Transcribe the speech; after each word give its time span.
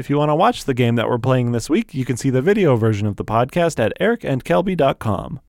If 0.00 0.08
you 0.08 0.16
want 0.16 0.30
to 0.30 0.34
watch 0.34 0.64
the 0.64 0.72
game 0.72 0.94
that 0.94 1.10
we're 1.10 1.18
playing 1.18 1.52
this 1.52 1.68
week, 1.68 1.92
you 1.92 2.06
can 2.06 2.16
see 2.16 2.30
the 2.30 2.40
video 2.40 2.74
version 2.74 3.06
of 3.06 3.16
the 3.16 3.24
podcast 3.24 3.78
at 3.78 3.92
ericandkelby.com. 4.00 5.40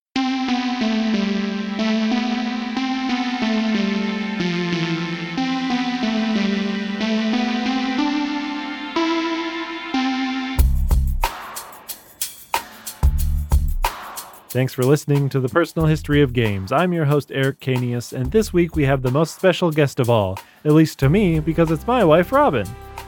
Thanks 14.49 14.73
for 14.73 14.83
listening 14.83 15.29
to 15.29 15.39
the 15.39 15.47
Personal 15.47 15.88
History 15.88 16.21
of 16.21 16.33
Games. 16.33 16.73
I'm 16.73 16.91
your 16.91 17.05
host, 17.05 17.31
Eric 17.33 17.61
Canius, 17.61 18.11
and 18.11 18.29
this 18.33 18.52
week 18.52 18.75
we 18.75 18.83
have 18.83 19.02
the 19.02 19.11
most 19.11 19.33
special 19.33 19.71
guest 19.71 20.02
of 20.02 20.09
all, 20.09 20.38
at 20.65 20.73
least 20.73 20.99
to 20.99 21.07
me, 21.07 21.39
because 21.39 21.71
it's 21.71 21.88
my 21.88 22.04
wife, 22.04 22.33
Robyn. 22.33 22.68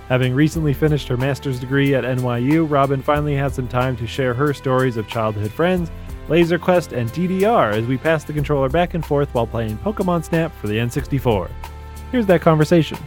Having 0.09 0.35
recently 0.35 0.73
finished 0.73 1.07
her 1.07 1.17
master's 1.17 1.59
degree 1.59 1.95
at 1.95 2.03
NYU, 2.03 2.69
Robyn 2.69 3.01
finally 3.01 3.35
had 3.35 3.53
some 3.53 3.67
time 3.67 3.95
to 3.97 4.05
share 4.05 4.33
her 4.33 4.53
stories 4.53 4.97
of 4.97 5.07
childhood 5.07 5.51
friends, 5.51 5.89
Laser 6.27 6.59
Quest, 6.59 6.91
and 6.91 7.09
DDR 7.11 7.73
as 7.73 7.85
we 7.85 7.97
passed 7.97 8.27
the 8.27 8.33
controller 8.33 8.69
back 8.69 8.93
and 8.93 9.05
forth 9.05 9.33
while 9.33 9.47
playing 9.47 9.77
Pokemon 9.77 10.23
Snap 10.23 10.53
for 10.55 10.67
the 10.67 10.77
N64. 10.77 11.49
Here's 12.11 12.25
that 12.25 12.41
conversation. 12.41 12.97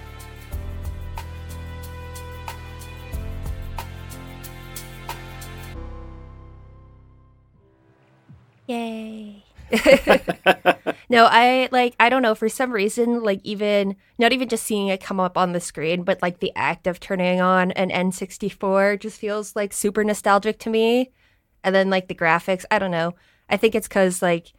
Yay. 8.67 9.45
no, 11.09 11.27
I 11.31 11.69
like 11.73 11.95
I 12.01 12.09
don't 12.09 12.23
know 12.23 12.35
for 12.35 12.49
some 12.49 12.73
reason 12.73 13.23
like 13.23 13.41
even 13.45 13.97
not 14.19 14.33
even 14.33 14.49
just 14.49 14.65
seeing 14.65 14.89
it 14.89 15.03
come 15.03 15.21
up 15.21 15.37
on 15.37 15.53
the 15.53 15.61
screen, 15.61 16.03
but 16.03 16.23
like 16.23 16.39
the 16.41 16.53
act 16.57 16.87
of 16.87 17.01
turning 17.01 17.41
on 17.41 17.71
an 17.73 17.91
N64 17.91 19.01
just 19.01 19.19
feels 19.19 19.55
like 19.57 19.73
super 19.73 20.05
nostalgic 20.05 20.59
to 20.61 20.71
me. 20.71 21.13
And 21.65 21.75
then 21.75 21.91
like 21.91 22.09
the 22.09 22.15
graphics, 22.15 22.65
I 22.71 22.79
don't 22.79 22.91
know. 22.91 23.15
I 23.49 23.57
think 23.57 23.75
it's 23.75 23.89
cuz 23.89 24.23
like 24.23 24.53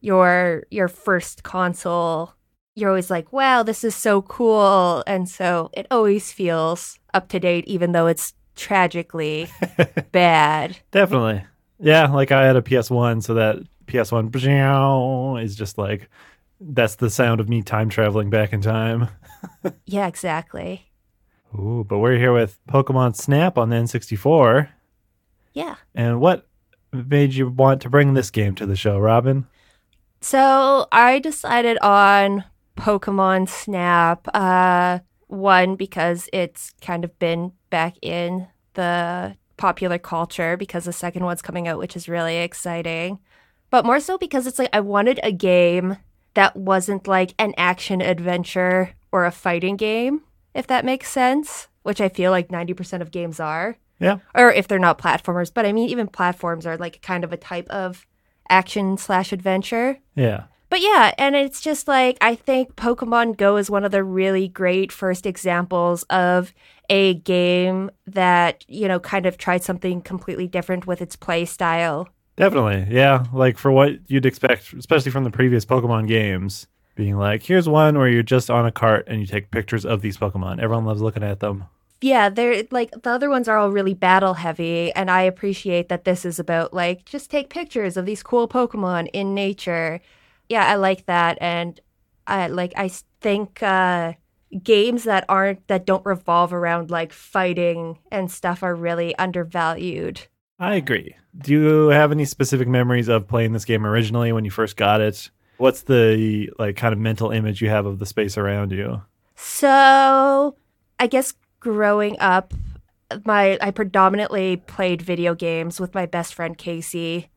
your 0.00 0.64
your 0.70 0.88
first 0.88 1.42
console 1.42 2.34
you're 2.74 2.88
always 2.88 3.10
like, 3.10 3.30
"Wow, 3.34 3.62
this 3.62 3.84
is 3.84 3.94
so 3.94 4.22
cool." 4.22 5.04
And 5.06 5.28
so 5.28 5.68
it 5.74 5.86
always 5.90 6.32
feels 6.32 6.98
up 7.12 7.28
to 7.28 7.38
date 7.38 7.64
even 7.66 7.92
though 7.92 8.06
it's 8.06 8.32
tragically 8.56 9.48
bad. 10.12 10.78
Definitely. 10.90 11.44
Yeah, 11.78 12.06
like 12.06 12.32
I 12.32 12.46
had 12.46 12.56
a 12.56 12.62
PS1, 12.62 13.22
so 13.22 13.34
that 13.34 13.58
PS1 13.92 15.42
is 15.44 15.56
just 15.56 15.78
like 15.78 16.08
that's 16.60 16.96
the 16.96 17.10
sound 17.10 17.40
of 17.40 17.48
me 17.48 17.62
time 17.62 17.88
traveling 17.88 18.30
back 18.30 18.52
in 18.52 18.60
time. 18.60 19.08
yeah, 19.86 20.06
exactly. 20.06 20.90
Ooh, 21.54 21.84
but 21.86 21.98
we're 21.98 22.18
here 22.18 22.32
with 22.32 22.58
Pokemon 22.68 23.16
Snap 23.16 23.58
on 23.58 23.68
the 23.68 23.76
N64. 23.76 24.68
Yeah. 25.52 25.74
And 25.94 26.20
what 26.20 26.46
made 26.92 27.34
you 27.34 27.48
want 27.48 27.82
to 27.82 27.90
bring 27.90 28.14
this 28.14 28.30
game 28.30 28.54
to 28.54 28.66
the 28.66 28.76
show, 28.76 28.98
Robyn? 28.98 29.46
So 30.20 30.86
I 30.92 31.18
decided 31.18 31.78
on 31.78 32.44
Pokemon 32.76 33.48
Snap. 33.48 34.28
Uh, 34.32 35.00
one 35.32 35.76
because 35.76 36.28
it's 36.32 36.74
kind 36.82 37.04
of 37.04 37.18
been 37.18 37.52
back 37.70 37.96
in 38.02 38.46
the 38.74 39.34
popular 39.56 39.98
culture 39.98 40.56
because 40.56 40.84
the 40.84 40.92
second 40.92 41.24
one's 41.24 41.42
coming 41.42 41.66
out, 41.66 41.78
which 41.78 41.96
is 41.96 42.08
really 42.08 42.36
exciting. 42.36 43.18
But 43.72 43.86
more 43.86 44.00
so 44.00 44.18
because 44.18 44.46
it's 44.46 44.58
like 44.58 44.68
I 44.74 44.80
wanted 44.80 45.18
a 45.22 45.32
game 45.32 45.96
that 46.34 46.54
wasn't 46.54 47.08
like 47.08 47.34
an 47.38 47.54
action 47.56 48.02
adventure 48.02 48.90
or 49.10 49.24
a 49.24 49.32
fighting 49.32 49.76
game, 49.76 50.20
if 50.54 50.66
that 50.66 50.84
makes 50.84 51.08
sense, 51.08 51.68
which 51.82 51.98
I 51.98 52.10
feel 52.10 52.30
like 52.30 52.48
90% 52.48 53.00
of 53.00 53.10
games 53.10 53.40
are. 53.40 53.78
Yeah. 53.98 54.18
Or 54.34 54.52
if 54.52 54.68
they're 54.68 54.78
not 54.78 54.98
platformers, 54.98 55.50
but 55.52 55.64
I 55.64 55.72
mean, 55.72 55.88
even 55.88 56.06
platforms 56.06 56.66
are 56.66 56.76
like 56.76 57.00
kind 57.00 57.24
of 57.24 57.32
a 57.32 57.38
type 57.38 57.66
of 57.70 58.06
action 58.50 58.98
slash 58.98 59.32
adventure. 59.32 59.98
Yeah. 60.14 60.44
But 60.68 60.82
yeah, 60.82 61.14
and 61.16 61.34
it's 61.34 61.62
just 61.62 61.88
like 61.88 62.18
I 62.20 62.34
think 62.34 62.76
Pokemon 62.76 63.38
Go 63.38 63.56
is 63.56 63.70
one 63.70 63.86
of 63.86 63.90
the 63.90 64.04
really 64.04 64.48
great 64.48 64.92
first 64.92 65.24
examples 65.24 66.02
of 66.10 66.52
a 66.90 67.14
game 67.14 67.90
that, 68.06 68.66
you 68.68 68.86
know, 68.86 69.00
kind 69.00 69.24
of 69.24 69.38
tried 69.38 69.64
something 69.64 70.02
completely 70.02 70.46
different 70.46 70.86
with 70.86 71.00
its 71.00 71.16
play 71.16 71.46
style. 71.46 72.10
Definitely. 72.36 72.94
Yeah. 72.94 73.24
Like 73.32 73.58
for 73.58 73.70
what 73.70 73.92
you'd 74.08 74.26
expect, 74.26 74.72
especially 74.72 75.10
from 75.10 75.24
the 75.24 75.30
previous 75.30 75.64
Pokemon 75.64 76.08
games, 76.08 76.66
being 76.94 77.16
like, 77.16 77.42
here's 77.42 77.68
one 77.68 77.98
where 77.98 78.08
you're 78.08 78.22
just 78.22 78.50
on 78.50 78.66
a 78.66 78.72
cart 78.72 79.06
and 79.06 79.20
you 79.20 79.26
take 79.26 79.50
pictures 79.50 79.84
of 79.84 80.02
these 80.02 80.16
Pokemon. 80.16 80.60
Everyone 80.60 80.84
loves 80.84 81.02
looking 81.02 81.22
at 81.22 81.40
them. 81.40 81.64
Yeah, 82.00 82.30
they're 82.30 82.64
like 82.72 82.90
the 82.90 83.10
other 83.10 83.30
ones 83.30 83.46
are 83.46 83.56
all 83.56 83.70
really 83.70 83.94
battle 83.94 84.34
heavy, 84.34 84.92
and 84.92 85.08
I 85.08 85.22
appreciate 85.22 85.88
that 85.88 86.04
this 86.04 86.24
is 86.24 86.40
about 86.40 86.74
like 86.74 87.04
just 87.04 87.30
take 87.30 87.48
pictures 87.48 87.96
of 87.96 88.06
these 88.06 88.24
cool 88.24 88.48
Pokemon 88.48 89.08
in 89.12 89.34
nature 89.34 90.00
yeah, 90.52 90.66
I 90.66 90.74
like 90.74 91.06
that, 91.06 91.38
and 91.40 91.80
I 92.26 92.48
like 92.48 92.74
I 92.76 92.90
think 93.22 93.62
uh, 93.62 94.12
games 94.62 95.04
that 95.04 95.24
aren't 95.28 95.66
that 95.68 95.86
don't 95.86 96.04
revolve 96.04 96.52
around 96.52 96.90
like 96.90 97.12
fighting 97.12 97.98
and 98.10 98.30
stuff 98.30 98.62
are 98.62 98.74
really 98.74 99.16
undervalued. 99.16 100.26
I 100.62 100.76
agree. 100.76 101.16
Do 101.36 101.52
you 101.52 101.88
have 101.88 102.12
any 102.12 102.24
specific 102.24 102.68
memories 102.68 103.08
of 103.08 103.26
playing 103.26 103.52
this 103.52 103.64
game 103.64 103.84
originally 103.84 104.32
when 104.32 104.44
you 104.44 104.50
first 104.50 104.76
got 104.76 105.00
it? 105.00 105.30
What's 105.56 105.82
the 105.82 106.50
like 106.58 106.76
kind 106.76 106.92
of 106.92 106.98
mental 106.98 107.30
image 107.30 107.60
you 107.60 107.68
have 107.68 107.84
of 107.84 107.98
the 107.98 108.06
space 108.06 108.38
around 108.38 108.70
you? 108.70 109.02
So, 109.34 110.56
I 111.00 111.06
guess 111.08 111.34
growing 111.58 112.16
up, 112.20 112.54
my 113.24 113.58
I 113.60 113.72
predominantly 113.72 114.56
played 114.56 115.02
video 115.02 115.34
games 115.34 115.80
with 115.80 115.94
my 115.94 116.06
best 116.06 116.32
friend 116.32 116.56
Casey 116.56 117.28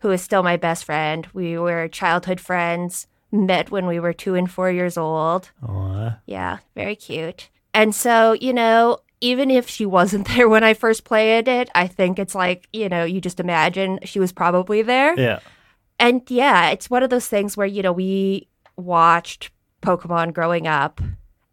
who 0.00 0.10
is 0.10 0.22
still 0.22 0.42
my 0.42 0.56
best 0.56 0.84
friend. 0.84 1.26
We 1.32 1.58
were 1.58 1.88
childhood 1.88 2.40
friends, 2.40 3.06
met 3.32 3.70
when 3.70 3.86
we 3.86 3.98
were 3.98 4.12
two 4.12 4.34
and 4.34 4.50
four 4.50 4.70
years 4.70 4.96
old. 4.96 5.50
Aww. 5.62 6.18
Yeah, 6.26 6.58
very 6.74 6.96
cute. 6.96 7.48
And 7.74 7.94
so, 7.94 8.32
you 8.32 8.52
know, 8.52 9.00
even 9.20 9.50
if 9.50 9.68
she 9.68 9.86
wasn't 9.86 10.28
there 10.34 10.48
when 10.48 10.64
I 10.64 10.74
first 10.74 11.04
played 11.04 11.48
it, 11.48 11.70
I 11.74 11.86
think 11.86 12.18
it's 12.18 12.34
like, 12.34 12.68
you 12.72 12.88
know, 12.88 13.04
you 13.04 13.20
just 13.20 13.40
imagine 13.40 14.00
she 14.04 14.20
was 14.20 14.32
probably 14.32 14.82
there. 14.82 15.18
Yeah. 15.18 15.40
And 15.98 16.22
yeah, 16.28 16.70
it's 16.70 16.88
one 16.88 17.02
of 17.02 17.10
those 17.10 17.26
things 17.26 17.56
where, 17.56 17.66
you 17.66 17.82
know, 17.82 17.92
we 17.92 18.48
watched 18.76 19.50
Pokemon 19.82 20.32
growing 20.32 20.66
up 20.66 21.00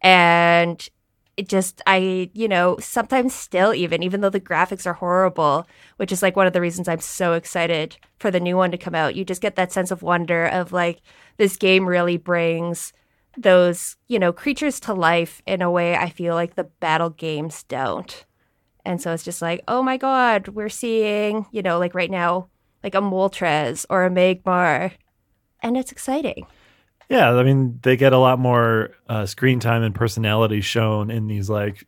and 0.00 0.88
it 1.36 1.48
just 1.48 1.82
I 1.86 2.30
you 2.32 2.48
know 2.48 2.76
sometimes 2.80 3.34
still 3.34 3.74
even 3.74 4.02
even 4.02 4.20
though 4.20 4.30
the 4.30 4.40
graphics 4.40 4.86
are 4.86 4.94
horrible, 4.94 5.66
which 5.96 6.12
is 6.12 6.22
like 6.22 6.36
one 6.36 6.46
of 6.46 6.52
the 6.52 6.60
reasons 6.60 6.88
I'm 6.88 7.00
so 7.00 7.34
excited 7.34 7.96
for 8.18 8.30
the 8.30 8.40
new 8.40 8.56
one 8.56 8.70
to 8.70 8.78
come 8.78 8.94
out. 8.94 9.14
You 9.16 9.24
just 9.24 9.42
get 9.42 9.56
that 9.56 9.72
sense 9.72 9.90
of 9.90 10.02
wonder 10.02 10.46
of 10.46 10.72
like 10.72 11.00
this 11.36 11.56
game 11.56 11.86
really 11.86 12.16
brings 12.16 12.92
those 13.38 13.96
you 14.08 14.18
know 14.18 14.32
creatures 14.32 14.80
to 14.80 14.94
life 14.94 15.42
in 15.46 15.62
a 15.62 15.70
way 15.70 15.96
I 15.96 16.10
feel 16.10 16.34
like 16.34 16.54
the 16.54 16.64
battle 16.64 17.10
games 17.10 17.62
don't. 17.64 18.24
And 18.84 19.02
so 19.02 19.12
it's 19.12 19.24
just 19.24 19.42
like, 19.42 19.62
oh 19.66 19.82
my 19.82 19.96
god, 19.96 20.48
we're 20.48 20.68
seeing 20.68 21.46
you 21.50 21.62
know 21.62 21.78
like 21.78 21.94
right 21.94 22.10
now 22.10 22.48
like 22.82 22.94
a 22.94 23.00
Moltres 23.00 23.84
or 23.90 24.04
a 24.04 24.10
Magmar, 24.10 24.92
and 25.60 25.76
it's 25.76 25.90
exciting. 25.92 26.46
Yeah, 27.08 27.30
I 27.32 27.42
mean, 27.42 27.78
they 27.82 27.96
get 27.96 28.12
a 28.12 28.18
lot 28.18 28.38
more 28.38 28.90
uh, 29.08 29.26
screen 29.26 29.60
time 29.60 29.82
and 29.82 29.94
personality 29.94 30.60
shown 30.60 31.10
in 31.10 31.28
these, 31.28 31.48
like, 31.48 31.86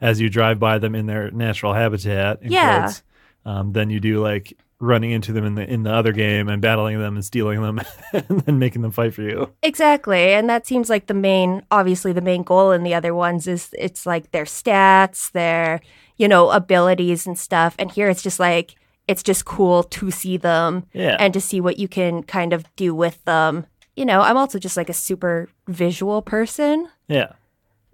as 0.00 0.20
you 0.20 0.28
drive 0.28 0.58
by 0.58 0.78
them 0.78 0.94
in 0.94 1.06
their 1.06 1.30
natural 1.30 1.72
habitat. 1.72 2.40
yeah. 2.42 2.80
Quotes, 2.80 3.02
um, 3.44 3.72
than 3.72 3.88
you 3.88 3.98
do 3.98 4.22
like 4.22 4.58
running 4.80 5.10
into 5.10 5.32
them 5.32 5.44
in 5.44 5.54
the 5.56 5.68
in 5.68 5.82
the 5.82 5.92
other 5.92 6.12
game 6.12 6.48
and 6.48 6.62
battling 6.62 6.98
them 7.00 7.16
and 7.16 7.24
stealing 7.24 7.60
them 7.62 7.80
and 8.12 8.40
then 8.42 8.58
making 8.58 8.82
them 8.82 8.92
fight 8.92 9.12
for 9.14 9.22
you. 9.22 9.52
Exactly. 9.62 10.32
And 10.34 10.48
that 10.48 10.66
seems 10.66 10.88
like 10.88 11.06
the 11.06 11.14
main 11.14 11.62
obviously 11.70 12.12
the 12.12 12.20
main 12.20 12.42
goal 12.44 12.70
in 12.72 12.84
the 12.84 12.94
other 12.94 13.14
ones 13.14 13.46
is 13.48 13.70
it's 13.78 14.06
like 14.06 14.30
their 14.30 14.44
stats, 14.44 15.32
their, 15.32 15.80
you 16.16 16.28
know, 16.28 16.50
abilities 16.50 17.26
and 17.26 17.38
stuff. 17.38 17.74
And 17.78 17.90
here 17.90 18.08
it's 18.08 18.22
just 18.22 18.38
like 18.38 18.76
it's 19.08 19.22
just 19.22 19.44
cool 19.46 19.82
to 19.84 20.10
see 20.10 20.36
them 20.36 20.84
Yeah. 20.92 21.16
and 21.18 21.32
to 21.34 21.40
see 21.40 21.60
what 21.60 21.78
you 21.78 21.88
can 21.88 22.22
kind 22.22 22.52
of 22.52 22.64
do 22.76 22.94
with 22.94 23.24
them 23.24 23.66
you 23.96 24.04
know, 24.04 24.20
I'm 24.20 24.36
also 24.36 24.60
just 24.60 24.76
like 24.76 24.88
a 24.88 24.92
super 24.94 25.48
visual 25.66 26.22
person. 26.22 26.88
Yeah. 27.08 27.32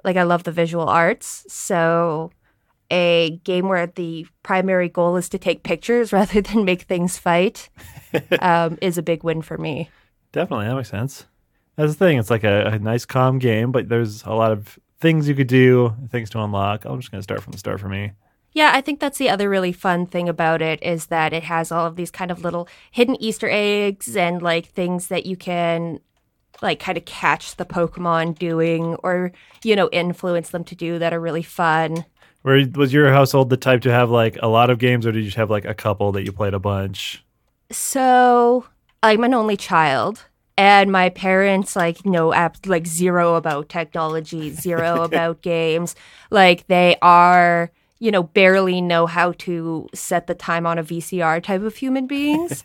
Like 0.05 0.19
I 0.19 0.23
love 0.25 0.43
the 0.43 0.53
visual 0.53 0.87
arts. 0.87 1.47
So 1.49 2.31
a 2.91 3.41
game 3.45 3.69
where 3.69 3.87
the 3.87 4.27
primary 4.43 4.89
goal 4.89 5.17
is 5.17 5.29
to 5.31 5.39
take 5.39 5.63
pictures 5.63 6.13
rather 6.13 6.41
than 6.41 6.65
make 6.65 6.83
things 6.83 7.19
fight 7.19 7.69
um, 8.41 8.79
is 8.81 8.99
a 8.99 9.03
big 9.03 9.25
win 9.25 9.43
for 9.43 9.59
me. 9.59 9.91
Definitely, 10.33 10.67
that 10.67 10.77
makes 10.77 10.91
sense. 10.91 11.27
That's 11.77 11.93
the 11.95 11.99
thing. 11.99 12.19
It's 12.19 12.31
like 12.31 12.45
a, 12.45 12.67
a 12.67 12.79
nice, 12.79 13.05
calm 13.05 13.39
game, 13.39 13.73
but 13.73 13.89
there's 13.89 14.23
a 14.25 14.33
lot 14.33 14.53
of 14.53 14.79
things 15.01 15.29
you 15.29 15.35
could 15.35 15.49
do, 15.49 15.95
things 16.11 16.31
to 16.31 16.41
unlock. 16.41 16.85
I'm 16.85 17.01
just 17.01 17.11
going 17.11 17.21
to 17.21 17.23
start 17.25 17.43
from 17.43 17.53
the 17.53 17.59
start 17.59 17.81
for 17.81 17.89
me. 17.89 18.13
Yeah, 18.53 18.71
I 18.73 18.81
think 18.81 19.01
that's 19.01 19.19
the 19.19 19.29
other 19.29 19.51
really 19.51 19.73
fun 19.73 20.07
thing 20.07 20.29
about 20.29 20.63
it 20.63 20.81
is 20.81 21.07
that 21.07 21.33
it 21.33 21.43
has 21.43 21.73
all 21.73 21.87
of 21.87 21.97
these 21.97 22.13
kind 22.13 22.31
of 22.31 22.45
little 22.45 22.69
hidden 22.93 23.21
Easter 23.21 23.49
eggs 23.51 24.17
and 24.17 24.41
like 24.41 24.67
things 24.67 25.09
that 25.09 25.27
you 25.27 25.37
can 25.37 25.99
like 26.63 26.79
kind 26.79 26.97
of 26.97 27.05
catch 27.05 27.57
the 27.57 27.65
Pokemon 27.65 28.39
doing 28.39 28.95
or, 29.03 29.33
you 29.65 29.75
know, 29.75 29.89
influence 29.91 30.51
them 30.51 30.63
to 30.65 30.77
do 30.77 31.01
that 31.01 31.13
are 31.13 31.21
really 31.21 31.43
fun. 31.43 32.05
Where 32.45 32.63
was 32.75 32.93
your 32.93 33.11
household 33.11 33.49
the 33.49 33.57
type 33.57 33.81
to 33.83 33.91
have 33.91 34.11
like 34.11 34.37
a 34.43 34.49
lot 34.49 34.69
of 34.69 34.79
games, 34.79 35.07
or 35.07 35.13
did 35.13 35.25
you 35.25 35.31
have 35.31 35.49
like 35.49 35.65
a 35.65 35.73
couple 35.73 36.13
that 36.13 36.25
you 36.25 36.33
played 36.33 36.53
a 36.53 36.59
bunch? 36.59 37.25
So 37.73 38.67
I'm 39.03 39.25
an 39.25 39.33
only 39.33 39.57
child, 39.57 40.27
and 40.59 40.93
my 40.93 41.09
parents 41.09 41.75
like 41.75 42.05
know 42.05 42.35
app 42.35 42.59
like 42.67 42.87
zero 42.87 43.37
about 43.37 43.71
technology, 43.71 44.51
zero 44.51 45.01
about 45.05 45.41
games. 45.41 45.97
Like 46.31 46.67
they 46.67 46.97
are, 47.01 47.73
you 47.99 48.11
know, 48.11 48.25
barely 48.25 48.83
know 48.83 49.07
how 49.07 49.33
to 49.39 49.89
set 49.95 50.27
the 50.27 50.35
time 50.35 50.67
on 50.67 50.79
a 50.79 50.85
VCR 50.85 51.43
type 51.43 51.63
of 51.63 51.77
human 51.77 52.07
beings. 52.07 52.63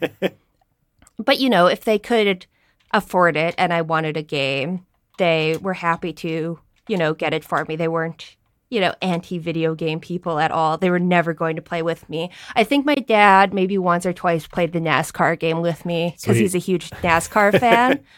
but 1.17 1.39
you 1.39 1.49
know, 1.49 1.67
if 1.67 1.85
they 1.85 1.97
could 1.97 2.47
afford 2.91 3.37
it 3.37 3.55
and 3.57 3.71
I 3.71 3.81
wanted 3.81 4.17
a 4.17 4.23
game, 4.23 4.85
they 5.17 5.55
were 5.61 5.75
happy 5.75 6.11
to, 6.11 6.59
you 6.89 6.97
know, 6.97 7.13
get 7.13 7.33
it 7.33 7.45
for 7.45 7.63
me. 7.63 7.77
They 7.77 7.87
weren't 7.87 8.35
you 8.69 8.79
know, 8.79 8.93
anti 9.01 9.37
video 9.37 9.75
game 9.75 9.99
people 9.99 10.39
at 10.39 10.51
all. 10.51 10.77
They 10.77 10.89
were 10.89 10.99
never 10.99 11.33
going 11.33 11.55
to 11.55 11.61
play 11.61 11.81
with 11.81 12.07
me. 12.09 12.31
I 12.55 12.63
think 12.63 12.85
my 12.85 12.95
dad 12.95 13.53
maybe 13.53 13.77
once 13.77 14.05
or 14.05 14.13
twice 14.13 14.47
played 14.47 14.73
the 14.73 14.79
NASCAR 14.79 15.39
game 15.39 15.61
with 15.61 15.85
me 15.85 16.15
because 16.19 16.37
he's 16.37 16.55
a 16.55 16.59
huge 16.59 16.89
NASCAR 16.91 17.59
fan. 17.59 18.03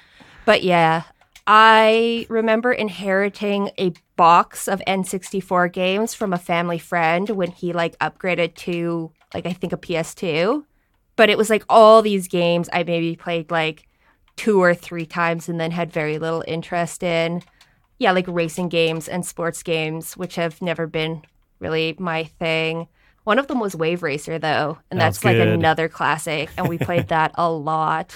But 0.43 0.63
yeah, 0.63 1.03
I 1.45 2.25
remember 2.27 2.71
inheriting 2.71 3.69
a 3.77 3.93
box 4.15 4.67
of 4.67 4.81
N64 4.87 5.71
games 5.71 6.13
from 6.13 6.33
a 6.33 6.37
family 6.39 6.79
friend 6.79 7.29
when 7.29 7.51
he 7.51 7.73
like 7.73 7.97
upgraded 7.99 8.55
to 8.55 9.11
like 9.33 9.45
I 9.45 9.53
think 9.53 9.71
a 9.71 9.77
PS2. 9.77 10.65
But 11.15 11.29
it 11.29 11.37
was 11.37 11.49
like 11.49 11.63
all 11.69 12.01
these 12.01 12.27
games 12.27 12.69
I 12.73 12.83
maybe 12.83 13.15
played 13.15 13.51
like 13.51 13.87
two 14.35 14.61
or 14.61 14.73
three 14.73 15.05
times 15.05 15.47
and 15.47 15.59
then 15.59 15.71
had 15.71 15.91
very 15.91 16.17
little 16.17 16.43
interest 16.47 17.03
in 17.03 17.43
yeah, 18.01 18.13
like 18.13 18.25
racing 18.27 18.67
games 18.67 19.07
and 19.07 19.23
sports 19.23 19.61
games, 19.61 20.17
which 20.17 20.33
have 20.33 20.59
never 20.59 20.87
been 20.87 21.21
really 21.59 21.95
my 21.99 22.23
thing. 22.23 22.87
One 23.25 23.37
of 23.37 23.45
them 23.45 23.59
was 23.59 23.75
Wave 23.75 24.01
Racer 24.01 24.39
though, 24.39 24.79
and 24.89 24.99
that's, 24.99 25.19
that's 25.19 25.25
like 25.25 25.37
another 25.37 25.87
classic, 25.87 26.49
and 26.57 26.67
we 26.67 26.79
played 26.79 27.09
that 27.09 27.31
a 27.35 27.51
lot. 27.51 28.15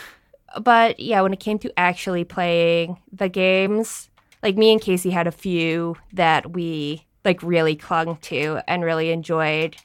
But 0.60 1.00
yeah, 1.00 1.22
when 1.22 1.34
it 1.34 1.40
came 1.40 1.60
to 1.60 1.80
actually 1.80 2.24
playing 2.24 3.00
the 3.12 3.30
games, 3.30 4.10
like 4.42 4.58
me 4.58 4.72
and 4.72 4.82
Casey 4.82 5.12
had 5.12 5.28
a 5.28 5.32
few 5.32 5.98
that 6.14 6.54
we 6.54 7.06
like 7.24 7.44
really 7.44 7.76
clung 7.76 8.18
to 8.18 8.62
and 8.68 8.84
really 8.84 9.12
enjoyed 9.12 9.76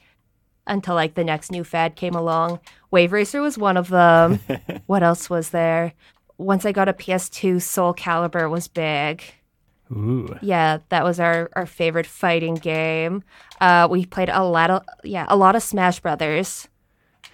until 0.65 0.95
like 0.95 1.13
the 1.13 1.23
next 1.23 1.51
new 1.51 1.63
fad 1.63 1.95
came 1.95 2.15
along. 2.15 2.59
Wave 2.89 3.11
Racer 3.11 3.39
was 3.39 3.55
one 3.55 3.77
of 3.77 3.89
them. 3.89 4.39
what 4.87 5.03
else 5.03 5.29
was 5.29 5.49
there? 5.49 5.93
Once 6.39 6.65
I 6.65 6.71
got 6.71 6.89
a 6.89 6.93
PS2, 6.93 7.61
Soul 7.61 7.93
Calibur 7.93 8.49
was 8.49 8.67
big. 8.67 9.23
Ooh. 9.91 10.37
Yeah, 10.41 10.79
that 10.89 11.03
was 11.03 11.19
our, 11.19 11.49
our 11.53 11.65
favorite 11.65 12.05
fighting 12.05 12.55
game. 12.55 13.23
Uh, 13.59 13.87
we 13.89 14.05
played 14.05 14.29
a 14.29 14.43
lot 14.43 14.69
of 14.69 14.83
yeah 15.03 15.25
a 15.27 15.35
lot 15.35 15.55
of 15.55 15.63
Smash 15.63 15.99
Brothers. 15.99 16.67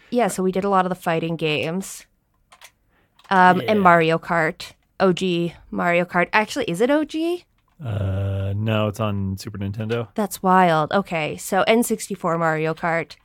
Yeah, 0.09 0.27
so 0.27 0.41
we 0.41 0.51
did 0.51 0.63
a 0.63 0.69
lot 0.69 0.85
of 0.85 0.89
the 0.89 0.95
fighting 0.95 1.35
games. 1.35 2.05
Um, 3.29 3.61
yeah. 3.61 3.71
and 3.71 3.81
Mario 3.81 4.17
Kart, 4.17 4.71
OG 4.99 5.53
Mario 5.69 6.05
Kart. 6.05 6.29
Actually, 6.31 6.65
is 6.65 6.79
it 6.81 6.89
OG? 6.89 7.13
Uh, 7.83 8.53
no, 8.55 8.87
it's 8.87 8.99
on 8.99 9.37
Super 9.37 9.57
Nintendo. 9.57 10.07
That's 10.15 10.41
wild. 10.41 10.91
Okay, 10.91 11.37
so 11.37 11.63
N64 11.67 12.39
Mario 12.39 12.73
Kart. 12.73 13.15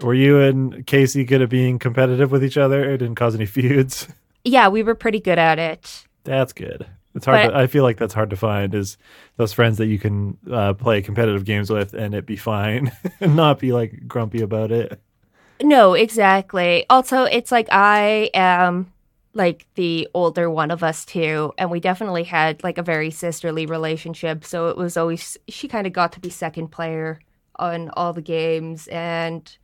Were 0.00 0.14
you 0.14 0.40
and 0.40 0.84
Casey 0.86 1.24
good 1.24 1.42
at 1.42 1.50
being 1.50 1.78
competitive 1.78 2.32
with 2.32 2.42
each 2.42 2.56
other? 2.56 2.90
It 2.90 2.98
didn't 2.98 3.14
cause 3.14 3.34
any 3.34 3.46
feuds. 3.46 4.08
Yeah, 4.46 4.68
we 4.68 4.82
were 4.82 4.94
pretty 4.94 5.20
good 5.20 5.38
at 5.38 5.58
it. 5.58 6.04
That's 6.24 6.52
good. 6.52 6.86
It's 7.14 7.26
hard. 7.26 7.46
But, 7.46 7.50
to, 7.50 7.58
I 7.58 7.66
feel 7.66 7.84
like 7.84 7.96
that's 7.96 8.14
hard 8.14 8.30
to 8.30 8.36
find. 8.36 8.74
Is 8.74 8.98
those 9.36 9.52
friends 9.52 9.78
that 9.78 9.86
you 9.86 9.98
can 9.98 10.36
uh, 10.50 10.74
play 10.74 11.00
competitive 11.02 11.44
games 11.44 11.70
with 11.70 11.94
and 11.94 12.14
it 12.14 12.26
be 12.26 12.36
fine, 12.36 12.92
and 13.20 13.36
not 13.36 13.58
be 13.58 13.72
like 13.72 14.06
grumpy 14.06 14.42
about 14.42 14.72
it. 14.72 15.00
No, 15.62 15.94
exactly. 15.94 16.84
Also, 16.90 17.24
it's 17.24 17.52
like 17.52 17.68
I 17.70 18.30
am 18.34 18.92
like 19.32 19.66
the 19.74 20.08
older 20.14 20.50
one 20.50 20.70
of 20.70 20.82
us 20.82 21.04
too, 21.04 21.52
and 21.58 21.70
we 21.70 21.80
definitely 21.80 22.24
had 22.24 22.62
like 22.64 22.78
a 22.78 22.82
very 22.82 23.10
sisterly 23.10 23.66
relationship. 23.66 24.44
So 24.44 24.68
it 24.68 24.76
was 24.76 24.96
always 24.96 25.36
she 25.48 25.68
kind 25.68 25.86
of 25.86 25.92
got 25.92 26.12
to 26.12 26.20
be 26.20 26.30
second 26.30 26.68
player 26.68 27.20
on 27.56 27.90
all 27.90 28.12
the 28.12 28.22
games, 28.22 28.88
and 28.88 29.56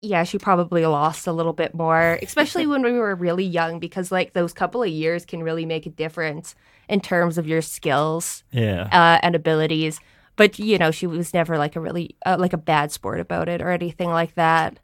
yeah, 0.00 0.24
she 0.24 0.38
probably 0.38 0.84
lost 0.86 1.26
a 1.26 1.32
little 1.32 1.54
bit 1.54 1.74
more, 1.74 2.18
especially 2.22 2.66
when 2.68 2.82
we 2.82 2.92
were 2.92 3.14
really 3.14 3.44
young, 3.44 3.78
because 3.78 4.12
like 4.12 4.34
those 4.34 4.52
couple 4.52 4.82
of 4.82 4.90
years 4.90 5.24
can 5.24 5.42
really 5.42 5.64
make 5.64 5.86
a 5.86 5.90
difference 5.90 6.54
in 6.88 7.00
terms 7.00 7.38
of 7.38 7.46
your 7.46 7.62
skills 7.62 8.44
yeah. 8.50 8.88
uh, 8.92 9.18
and 9.22 9.34
abilities. 9.34 10.00
But 10.36 10.58
you 10.58 10.78
know, 10.78 10.90
she 10.90 11.06
was 11.06 11.34
never 11.34 11.58
like 11.58 11.76
a 11.76 11.80
really 11.80 12.16
uh, 12.24 12.36
like 12.38 12.52
a 12.52 12.58
bad 12.58 12.92
sport 12.92 13.20
about 13.20 13.48
it 13.48 13.60
or 13.60 13.70
anything 13.70 14.10
like 14.10 14.34
that. 14.34 14.78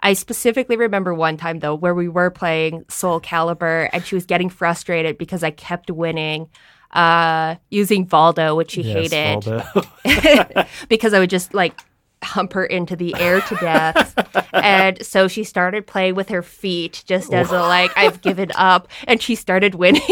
I 0.00 0.12
specifically 0.12 0.76
remember 0.76 1.14
one 1.14 1.38
time 1.38 1.60
though 1.60 1.74
where 1.74 1.94
we 1.94 2.08
were 2.08 2.30
playing 2.30 2.84
Soul 2.88 3.20
Calibur 3.20 3.88
and 3.92 4.04
she 4.04 4.14
was 4.14 4.26
getting 4.26 4.50
frustrated 4.50 5.16
because 5.16 5.42
I 5.42 5.50
kept 5.50 5.90
winning 5.90 6.50
uh, 6.92 7.56
using 7.70 8.06
Voldo, 8.06 8.56
which 8.56 8.72
she 8.72 8.82
yes, 8.82 9.10
hated 9.10 10.66
because 10.88 11.14
I 11.14 11.18
would 11.18 11.30
just 11.30 11.54
like 11.54 11.78
hump 12.24 12.52
her 12.54 12.64
into 12.64 12.96
the 12.96 13.14
air 13.16 13.40
to 13.42 13.54
death. 13.56 14.14
and 14.52 15.04
so 15.04 15.28
she 15.28 15.44
started 15.44 15.86
playing 15.86 16.14
with 16.14 16.28
her 16.28 16.42
feet 16.42 17.02
just 17.06 17.32
as 17.32 17.50
a 17.50 17.60
like, 17.60 17.90
I've 17.96 18.20
given 18.20 18.50
up. 18.54 18.88
And 19.06 19.22
she 19.22 19.34
started 19.34 19.74
winning. 19.74 20.02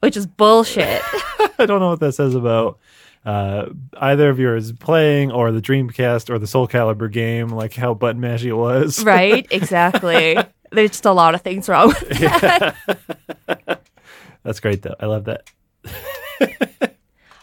Which 0.00 0.16
is 0.16 0.26
bullshit. 0.26 1.02
I 1.58 1.66
don't 1.66 1.80
know 1.80 1.90
what 1.90 2.00
that 2.00 2.12
says 2.12 2.34
about 2.34 2.78
uh, 3.24 3.66
either 3.96 4.30
of 4.30 4.38
yours 4.38 4.72
playing 4.72 5.30
or 5.30 5.52
the 5.52 5.60
Dreamcast 5.60 6.30
or 6.30 6.38
the 6.38 6.46
Soul 6.46 6.66
Calibur 6.66 7.10
game, 7.10 7.48
like 7.48 7.74
how 7.74 7.94
button 7.94 8.20
mashy 8.20 8.46
it 8.46 8.54
was. 8.54 9.04
right, 9.04 9.46
exactly. 9.50 10.36
There's 10.72 10.90
just 10.90 11.04
a 11.04 11.12
lot 11.12 11.34
of 11.34 11.42
things 11.42 11.68
wrong 11.68 11.88
with 11.88 12.08
that. 12.20 12.76
Yeah. 12.88 13.76
That's 14.42 14.58
great 14.60 14.82
though. 14.82 14.96
I 14.98 15.06
love 15.06 15.26
that. 15.26 15.48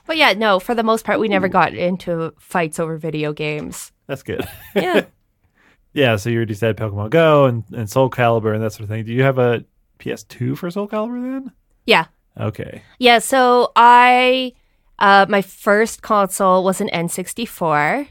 But 0.09 0.17
yeah, 0.17 0.33
no, 0.33 0.59
for 0.59 0.73
the 0.73 0.81
most 0.81 1.05
part, 1.05 1.19
we 1.19 1.27
never 1.27 1.47
got 1.47 1.75
into 1.75 2.33
fights 2.39 2.79
over 2.79 2.97
video 2.97 3.31
games. 3.31 3.91
That's 4.07 4.23
good. 4.23 4.43
Yeah. 4.73 5.05
yeah, 5.93 6.15
so 6.15 6.31
you 6.31 6.37
already 6.37 6.55
said 6.55 6.77
Pokemon 6.77 7.11
Go 7.11 7.45
and, 7.45 7.63
and 7.71 7.87
Soul 7.87 8.09
Calibur 8.09 8.55
and 8.55 8.63
that 8.63 8.73
sort 8.73 8.85
of 8.85 8.89
thing. 8.89 9.05
Do 9.05 9.13
you 9.13 9.21
have 9.21 9.37
a 9.37 9.63
PS2 9.99 10.57
for 10.57 10.71
Soul 10.71 10.87
Calibur 10.87 11.21
then? 11.21 11.51
Yeah. 11.85 12.05
Okay. 12.39 12.81
Yeah, 12.97 13.19
so 13.19 13.71
I, 13.75 14.53
uh, 14.97 15.27
my 15.29 15.43
first 15.43 16.01
console 16.01 16.63
was 16.63 16.81
an 16.81 16.89
N64. 16.89 18.07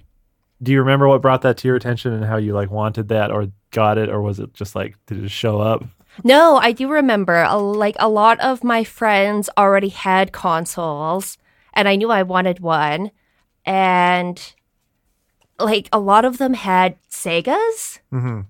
Do 0.63 0.71
you 0.71 0.79
remember 0.79 1.09
what 1.09 1.21
brought 1.21 1.43
that 1.43 1.57
to 1.57 1.67
your 1.67 1.77
attention 1.77 2.13
and 2.13 2.25
how 2.25 2.37
you 2.37 2.53
like 2.53 2.71
wanted 2.71 3.09
that 3.09 3.33
or 3.33 3.49
got 3.73 3.99
it 3.99 4.09
or 4.09 4.23
was 4.23 4.39
it 4.39 4.55
just 4.55 4.77
like 4.77 4.95
did 5.07 5.25
it 5.25 5.33
show 5.33 5.61
up? 5.61 5.85
No, 6.23 6.59
I 6.59 6.71
do 6.71 6.89
remember. 6.89 7.45
Like 7.57 7.97
a 7.99 8.09
lot 8.09 8.39
of 8.39 8.63
my 8.63 8.85
friends 8.85 9.51
already 9.59 9.89
had 9.89 10.31
consoles 10.31 11.39
and 11.79 11.89
I 11.89 11.95
knew 11.95 12.11
I 12.11 12.25
wanted 12.25 12.59
one. 12.59 13.13
And 13.65 14.55
like 15.61 15.89
a 15.93 16.01
lot 16.01 16.25
of 16.25 16.39
them 16.39 16.55
had 16.55 16.97
Segas, 17.09 18.01
mm-hmm. 18.13 18.41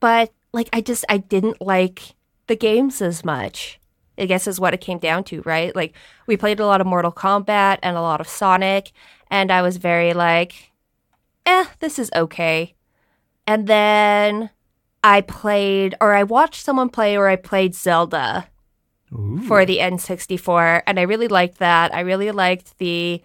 but 0.00 0.32
like 0.52 0.68
I 0.72 0.80
just 0.80 1.04
I 1.08 1.18
didn't 1.18 1.62
like 1.62 2.16
the 2.48 2.56
games 2.56 3.00
as 3.00 3.24
much. 3.24 3.78
I 4.18 4.26
guess 4.26 4.46
is 4.46 4.60
what 4.60 4.74
it 4.74 4.80
came 4.80 4.98
down 4.98 5.22
to, 5.24 5.40
right? 5.42 5.74
Like 5.74 5.94
we 6.26 6.36
played 6.36 6.58
a 6.58 6.66
lot 6.66 6.80
of 6.80 6.86
Mortal 6.86 7.12
Kombat 7.12 7.78
and 7.82 7.96
a 7.96 8.00
lot 8.00 8.20
of 8.20 8.28
Sonic, 8.28 8.90
and 9.30 9.52
I 9.52 9.62
was 9.62 9.76
very 9.76 10.12
like, 10.12 10.72
eh, 11.46 11.66
this 11.78 11.98
is 11.98 12.10
okay. 12.14 12.74
And 13.46 13.68
then 13.68 14.50
I 15.04 15.20
played, 15.20 15.94
or 16.00 16.14
I 16.14 16.24
watched 16.24 16.64
someone 16.64 16.88
play, 16.88 17.16
or 17.16 17.28
I 17.28 17.36
played 17.36 17.74
Zelda, 17.74 18.48
Ooh. 19.14 19.42
for 19.46 19.64
the 19.64 19.78
N64, 19.78 20.82
and 20.86 20.98
I 20.98 21.02
really 21.02 21.28
liked 21.28 21.58
that. 21.58 21.94
I 21.94 22.00
really 22.00 22.30
liked 22.30 22.78
the 22.78 23.22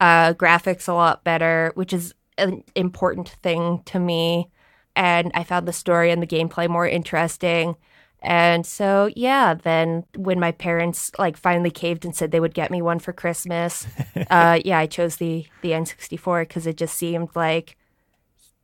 uh, 0.00 0.34
graphics 0.34 0.88
a 0.88 0.92
lot 0.92 1.24
better, 1.24 1.72
which 1.74 1.92
is 1.92 2.14
an 2.38 2.64
important 2.74 3.28
thing 3.42 3.82
to 3.86 3.98
me. 3.98 4.48
And 4.94 5.30
I 5.34 5.44
found 5.44 5.66
the 5.66 5.72
story 5.72 6.10
and 6.10 6.22
the 6.22 6.26
gameplay 6.26 6.68
more 6.68 6.86
interesting. 6.86 7.76
And 8.20 8.66
so, 8.66 9.10
yeah, 9.16 9.54
then 9.54 10.04
when 10.16 10.38
my 10.38 10.52
parents 10.52 11.10
like 11.18 11.36
finally 11.36 11.70
caved 11.70 12.04
and 12.04 12.14
said 12.14 12.30
they 12.30 12.40
would 12.40 12.54
get 12.54 12.70
me 12.70 12.82
one 12.82 12.98
for 12.98 13.12
Christmas, 13.12 13.86
uh, 14.30 14.60
yeah, 14.64 14.78
I 14.78 14.86
chose 14.86 15.16
the 15.16 15.46
the 15.62 15.70
N64 15.70 16.42
because 16.42 16.66
it 16.66 16.76
just 16.76 16.96
seemed 16.96 17.30
like 17.34 17.76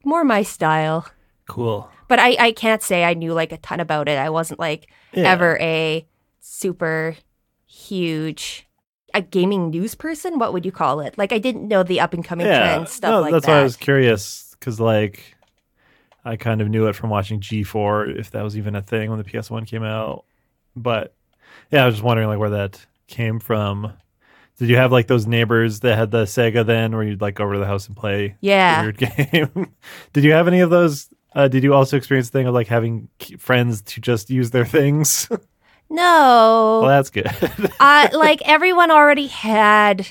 more 0.04 0.24
my 0.24 0.42
style. 0.42 1.06
Cool. 1.48 1.90
But 2.06 2.20
I 2.20 2.36
I 2.38 2.52
can't 2.52 2.82
say 2.82 3.04
I 3.04 3.14
knew 3.14 3.32
like 3.32 3.52
a 3.52 3.58
ton 3.58 3.80
about 3.80 4.08
it. 4.08 4.18
I 4.18 4.30
wasn't 4.30 4.60
like 4.60 4.88
yeah. 5.12 5.30
ever 5.30 5.58
a 5.60 6.06
super 6.48 7.16
huge 7.66 8.66
a 9.14 9.20
gaming 9.20 9.70
news 9.70 9.94
person 9.94 10.38
what 10.38 10.52
would 10.52 10.64
you 10.64 10.72
call 10.72 11.00
it 11.00 11.16
like 11.18 11.32
i 11.32 11.38
didn't 11.38 11.68
know 11.68 11.82
the 11.82 12.00
up 12.00 12.14
and 12.14 12.24
coming 12.24 12.46
yeah, 12.46 12.76
trends 12.76 12.92
stuff 12.92 13.10
no, 13.10 13.20
like 13.20 13.32
that's 13.32 13.46
that. 13.46 13.52
why 13.52 13.60
i 13.60 13.62
was 13.62 13.76
curious 13.76 14.56
because 14.58 14.80
like 14.80 15.34
i 16.24 16.36
kind 16.36 16.60
of 16.60 16.68
knew 16.68 16.86
it 16.86 16.94
from 16.96 17.10
watching 17.10 17.40
g4 17.40 18.18
if 18.18 18.30
that 18.30 18.42
was 18.42 18.56
even 18.56 18.74
a 18.74 18.82
thing 18.82 19.10
when 19.10 19.18
the 19.18 19.24
ps1 19.24 19.66
came 19.66 19.82
out 19.84 20.24
but 20.74 21.14
yeah 21.70 21.82
i 21.82 21.86
was 21.86 21.96
just 21.96 22.04
wondering 22.04 22.28
like 22.28 22.38
where 22.38 22.50
that 22.50 22.84
came 23.06 23.38
from 23.40 23.92
Did 24.58 24.68
you 24.68 24.76
have 24.76 24.90
like 24.92 25.06
those 25.06 25.26
neighbors 25.26 25.80
that 25.80 25.96
had 25.96 26.10
the 26.10 26.24
Sega 26.24 26.66
then, 26.66 26.92
where 26.92 27.04
you'd 27.04 27.20
like 27.20 27.36
go 27.36 27.44
over 27.44 27.54
to 27.54 27.60
the 27.60 27.66
house 27.66 27.86
and 27.86 27.96
play 27.96 28.36
Yeah. 28.40 28.82
weird 28.82 28.98
game? 28.98 29.72
did 30.12 30.24
you 30.24 30.32
have 30.32 30.48
any 30.48 30.60
of 30.60 30.70
those? 30.70 31.08
Uh, 31.34 31.46
did 31.48 31.62
you 31.62 31.72
also 31.74 31.96
experience 31.96 32.28
the 32.30 32.38
thing 32.38 32.46
of 32.48 32.54
like 32.54 32.66
having 32.66 33.08
friends 33.38 33.82
to 33.82 34.00
just 34.00 34.30
use 34.30 34.50
their 34.50 34.64
things? 34.66 35.28
No. 35.90 36.80
well, 36.82 36.90
that's 36.90 37.10
good. 37.10 37.26
uh, 37.80 38.08
like 38.12 38.40
everyone 38.44 38.90
already 38.90 39.26
had 39.26 40.06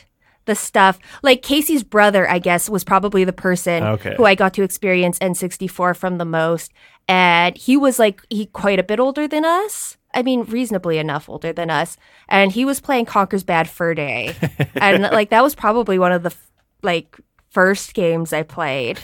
the 0.45 0.55
stuff. 0.55 0.97
Like 1.23 1.41
Casey's 1.41 1.83
brother, 1.83 2.29
I 2.29 2.39
guess, 2.39 2.69
was 2.69 2.83
probably 2.83 3.23
the 3.23 3.33
person 3.33 3.83
Okay. 3.83 4.15
who 4.17 4.25
I 4.25 4.33
got 4.35 4.53
to 4.55 4.63
experience 4.63 5.19
N64 5.19 5.95
from 5.95 6.17
the 6.17 6.25
most. 6.25 6.71
And 7.07 7.57
he 7.57 7.77
was 7.77 7.99
like 7.99 8.21
he 8.29 8.47
quite 8.47 8.79
a 8.79 8.83
bit 8.83 8.99
older 8.99 9.27
than 9.27 9.45
us. 9.45 9.97
I 10.13 10.23
mean, 10.23 10.43
reasonably 10.43 10.97
enough 10.97 11.29
older 11.29 11.53
than 11.53 11.69
us. 11.69 11.97
And 12.27 12.51
he 12.51 12.65
was 12.65 12.79
playing 12.79 13.05
Conker's 13.05 13.43
Bad 13.43 13.69
Fur 13.69 13.93
Day. 13.93 14.35
and 14.75 15.03
like 15.03 15.29
that 15.29 15.43
was 15.43 15.53
probably 15.53 15.99
one 15.99 16.11
of 16.11 16.23
the 16.23 16.29
f- 16.31 16.51
like 16.81 17.17
first 17.49 17.93
games 17.93 18.33
I 18.33 18.43
played 18.43 18.99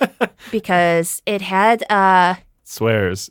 because 0.50 1.22
it 1.26 1.40
had 1.42 1.84
uh 1.90 2.34
Swears 2.68 3.30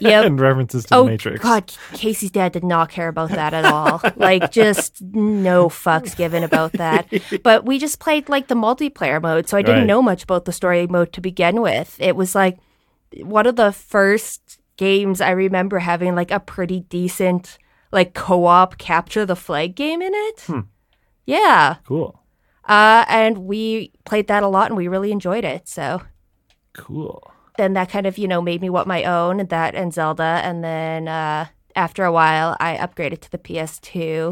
yep 0.00 0.24
and 0.26 0.40
references 0.40 0.84
to 0.86 0.96
oh 0.96 1.04
the 1.04 1.10
Matrix. 1.12 1.40
God, 1.44 1.72
Casey's 1.94 2.32
dad 2.32 2.50
did 2.50 2.64
not 2.64 2.90
care 2.90 3.06
about 3.06 3.30
that 3.30 3.54
at 3.54 3.64
all. 3.64 4.00
like, 4.16 4.50
just 4.50 5.00
no 5.00 5.68
fucks 5.68 6.16
given 6.16 6.42
about 6.42 6.72
that. 6.72 7.06
But 7.44 7.64
we 7.64 7.78
just 7.78 8.00
played 8.00 8.28
like 8.28 8.48
the 8.48 8.56
multiplayer 8.56 9.22
mode, 9.22 9.48
so 9.48 9.56
I 9.56 9.62
didn't 9.62 9.82
Right. 9.82 9.86
know 9.86 10.02
much 10.02 10.24
about 10.24 10.44
the 10.44 10.52
story 10.52 10.88
mode 10.88 11.12
to 11.12 11.20
begin 11.20 11.60
with. 11.62 11.96
It 12.00 12.16
was 12.16 12.34
like 12.34 12.58
one 13.20 13.46
of 13.46 13.54
the 13.54 13.70
first 13.72 14.58
games 14.76 15.20
I 15.20 15.30
remember 15.30 15.78
having 15.78 16.16
like 16.16 16.32
a 16.32 16.40
pretty 16.40 16.80
decent 16.80 17.58
like 17.92 18.12
co-op 18.14 18.76
capture 18.76 19.24
the 19.24 19.36
flag 19.36 19.76
game 19.76 20.02
in 20.02 20.12
it. 20.14 20.40
Hmm. 20.40 20.60
Yeah, 21.26 21.76
Cool. 21.86 22.18
uh, 22.68 23.04
and 23.08 23.38
we 23.38 23.92
played 24.04 24.26
that 24.26 24.42
a 24.42 24.48
lot, 24.48 24.66
and 24.66 24.76
we 24.76 24.88
really 24.88 25.12
enjoyed 25.12 25.44
it. 25.44 25.68
So 25.68 26.02
Cool. 26.74 27.22
Then 27.58 27.74
that 27.74 27.90
kind 27.90 28.06
of 28.06 28.18
you 28.18 28.28
know 28.28 28.40
made 28.40 28.60
me 28.60 28.70
want 28.70 28.86
my 28.86 29.04
own 29.04 29.46
that 29.48 29.74
and 29.74 29.92
zelda 29.94 30.40
and 30.44 30.62
then 30.64 31.08
uh, 31.08 31.46
after 31.76 32.04
a 32.04 32.12
while 32.12 32.56
i 32.60 32.76
upgraded 32.76 33.20
to 33.20 33.30
the 33.30 33.38
ps2 33.38 34.26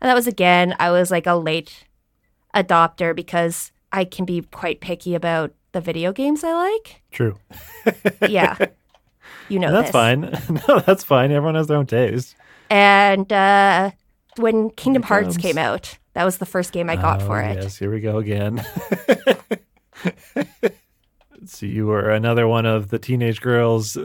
and 0.00 0.08
that 0.10 0.14
was 0.14 0.26
again 0.26 0.74
i 0.78 0.90
was 0.90 1.10
like 1.10 1.26
a 1.26 1.34
late 1.34 1.84
adopter 2.54 3.14
because 3.14 3.72
i 3.92 4.04
can 4.04 4.24
be 4.24 4.42
quite 4.52 4.80
picky 4.80 5.14
about 5.14 5.52
the 5.72 5.80
video 5.80 6.12
games 6.12 6.44
i 6.44 6.52
like 6.52 7.02
True. 7.12 7.38
yeah 8.28 8.56
you 9.48 9.58
know 9.58 9.72
that's 9.72 9.88
this. 9.88 9.92
fine. 9.92 10.20
no, 10.68 10.80
that's 10.80 11.04
fine. 11.04 11.30
Everyone 11.30 11.54
has 11.54 11.66
their 11.66 11.76
own 11.76 11.86
taste. 11.86 12.34
and 12.70 13.30
uh, 13.32 13.90
when 14.36 14.70
kingdom 14.70 15.02
hearts 15.02 15.36
came 15.36 15.58
out 15.58 15.98
that 16.14 16.24
was 16.24 16.38
the 16.38 16.46
first 16.46 16.72
game 16.72 16.88
i 16.88 16.96
got 16.96 17.22
Oh, 17.22 17.26
for 17.26 17.40
it 17.40 17.62
Yes, 17.62 17.76
here 17.78 17.90
we 17.90 18.00
go 18.00 18.18
again. 18.18 18.64
so 21.48 21.66
you 21.66 21.86
were 21.86 22.10
another 22.10 22.46
one 22.48 22.66
of 22.66 22.90
the 22.90 22.98
teenage 22.98 23.40
girls 23.40 23.96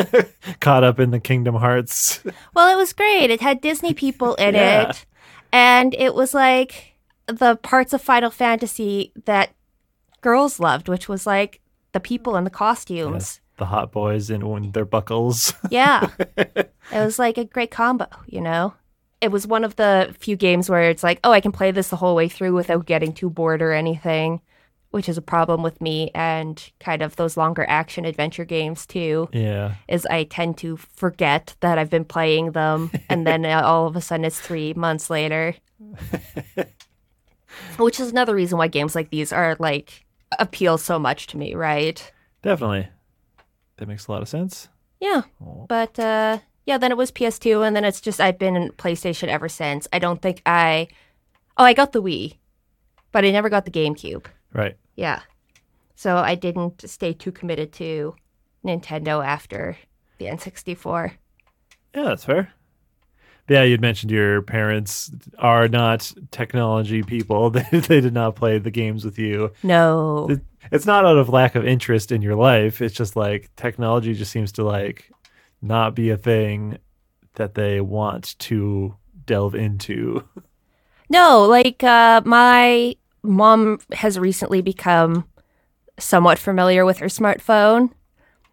caught 0.60 0.84
up 0.84 0.98
in 1.00 1.10
the 1.10 1.20
Kingdom 1.20 1.54
Hearts. 1.54 2.22
Well, 2.54 2.72
it 2.72 2.76
was 2.76 2.92
great. 2.92 3.30
It 3.30 3.40
had 3.40 3.60
Disney 3.60 3.94
people 3.94 4.34
in 4.36 4.54
Yeah. 4.54 4.90
it. 4.90 5.06
And 5.52 5.94
it 5.94 6.14
was 6.14 6.34
like 6.34 6.94
the 7.26 7.56
parts 7.56 7.92
of 7.92 8.02
Final 8.02 8.30
Fantasy 8.30 9.12
that 9.24 9.50
girls 10.20 10.60
loved, 10.60 10.88
which 10.88 11.08
was 11.08 11.26
like 11.26 11.60
the 11.92 12.00
people 12.00 12.36
and 12.36 12.46
the 12.46 12.50
costumes. 12.50 13.40
The 13.56 13.66
hot 13.66 13.90
boys 13.92 14.30
in 14.30 14.70
their 14.72 14.84
buckles. 14.84 15.52
Yeah. 15.70 16.08
it 16.36 16.70
was 16.92 17.18
like 17.18 17.38
a 17.38 17.44
great 17.44 17.70
combo, 17.70 18.06
you 18.26 18.40
know? 18.40 18.74
It 19.20 19.32
was 19.32 19.46
one 19.48 19.64
of 19.64 19.74
the 19.76 20.14
few 20.20 20.36
games 20.36 20.70
where 20.70 20.90
it's 20.90 21.02
like, 21.02 21.18
oh, 21.24 21.32
I 21.32 21.40
can 21.40 21.50
play 21.50 21.72
this 21.72 21.88
the 21.88 21.96
whole 21.96 22.14
way 22.14 22.28
through 22.28 22.54
without 22.54 22.86
getting 22.86 23.12
too 23.12 23.28
bored 23.28 23.60
or 23.62 23.72
anything, 23.72 24.40
which 24.98 25.08
is 25.08 25.16
a 25.16 25.22
problem 25.22 25.62
with 25.62 25.80
me 25.80 26.10
and 26.12 26.72
kind 26.80 27.02
of 27.02 27.14
those 27.14 27.36
longer 27.36 27.64
action 27.68 28.04
adventure 28.04 28.44
games 28.44 28.84
too 28.84 29.28
yeah. 29.32 29.74
is 29.86 30.04
I 30.06 30.24
tend 30.24 30.58
to 30.58 30.76
forget 30.76 31.54
that 31.60 31.78
I've 31.78 31.88
been 31.88 32.04
playing 32.04 32.50
them, 32.50 32.90
and 33.08 33.24
then 33.24 33.46
all 33.46 33.86
of 33.86 33.94
a 33.94 34.00
sudden 34.00 34.24
it's 34.24 34.40
three 34.40 34.74
months 34.74 35.08
later. 35.08 35.54
Which 37.78 38.00
is 38.00 38.10
another 38.10 38.34
reason 38.34 38.58
why 38.58 38.66
games 38.66 38.96
like 38.96 39.10
these 39.10 39.32
are 39.32 39.54
like 39.60 40.04
appeal 40.36 40.78
so 40.78 40.98
much 40.98 41.28
to 41.28 41.36
me, 41.36 41.54
right? 41.54 42.12
Definitely. 42.42 42.88
That 43.76 43.86
makes 43.86 44.08
a 44.08 44.10
lot 44.10 44.22
of 44.22 44.28
sense. 44.28 44.66
Yeah, 45.00 45.22
Oh. 45.40 45.64
but 45.68 45.96
uh, 45.96 46.38
yeah, 46.66 46.76
then 46.76 46.90
it 46.90 46.96
was 46.96 47.12
PS2, 47.12 47.64
and 47.64 47.76
then 47.76 47.84
it's 47.84 48.00
just 48.00 48.20
I've 48.20 48.40
been 48.40 48.56
in 48.56 48.72
PlayStation 48.72 49.28
ever 49.28 49.48
since. 49.48 49.86
I 49.92 50.00
don't 50.00 50.20
think 50.20 50.42
I. 50.44 50.88
Oh, 51.56 51.62
I 51.62 51.72
got 51.72 51.92
the 51.92 52.02
Wii, 52.02 52.34
but 53.12 53.24
I 53.24 53.30
never 53.30 53.48
got 53.48 53.64
the 53.64 53.70
GameCube. 53.70 54.26
Right. 54.52 54.76
Yeah, 54.96 55.20
so 55.94 56.16
I 56.16 56.34
didn't 56.34 56.88
stay 56.88 57.12
too 57.12 57.32
committed 57.32 57.72
to 57.74 58.14
Nintendo 58.64 59.24
after 59.24 59.76
the 60.18 60.26
N64. 60.26 61.12
Yeah, 61.94 62.02
that's 62.02 62.24
fair. 62.24 62.52
Yeah, 63.48 63.62
you'd 63.62 63.80
mentioned 63.80 64.10
your 64.12 64.42
parents 64.42 65.10
are 65.38 65.68
not 65.68 66.12
technology 66.30 67.02
people. 67.02 67.50
They, 67.70 67.80
they 67.80 68.00
did 68.00 68.12
not 68.12 68.36
play 68.36 68.58
the 68.58 68.70
games 68.70 69.04
with 69.04 69.18
you. 69.18 69.52
No. 69.62 70.28
It- 70.30 70.40
It's 70.70 70.84
not 70.86 71.06
out 71.06 71.16
of 71.16 71.28
lack 71.30 71.54
of 71.54 71.64
interest 71.64 72.12
in 72.12 72.20
your 72.20 72.34
life. 72.34 72.82
It's 72.82 72.94
just 72.94 73.16
like 73.16 73.48
technology 73.56 74.12
just 74.12 74.30
seems 74.32 74.52
to 74.52 74.64
like 74.64 75.10
not 75.62 75.94
be 75.94 76.10
a 76.10 76.16
thing 76.18 76.78
that 77.36 77.54
they 77.54 77.80
want 77.80 78.38
to 78.40 78.94
delve 79.24 79.54
into. 79.54 80.24
No, 81.10 81.44
like 81.46 81.82
uh, 81.82 82.20
my 82.26 82.94
mom 83.28 83.78
has 83.92 84.18
recently 84.18 84.60
become 84.62 85.24
somewhat 85.98 86.38
familiar 86.38 86.84
with 86.84 86.98
her 86.98 87.06
smartphone. 87.06 87.90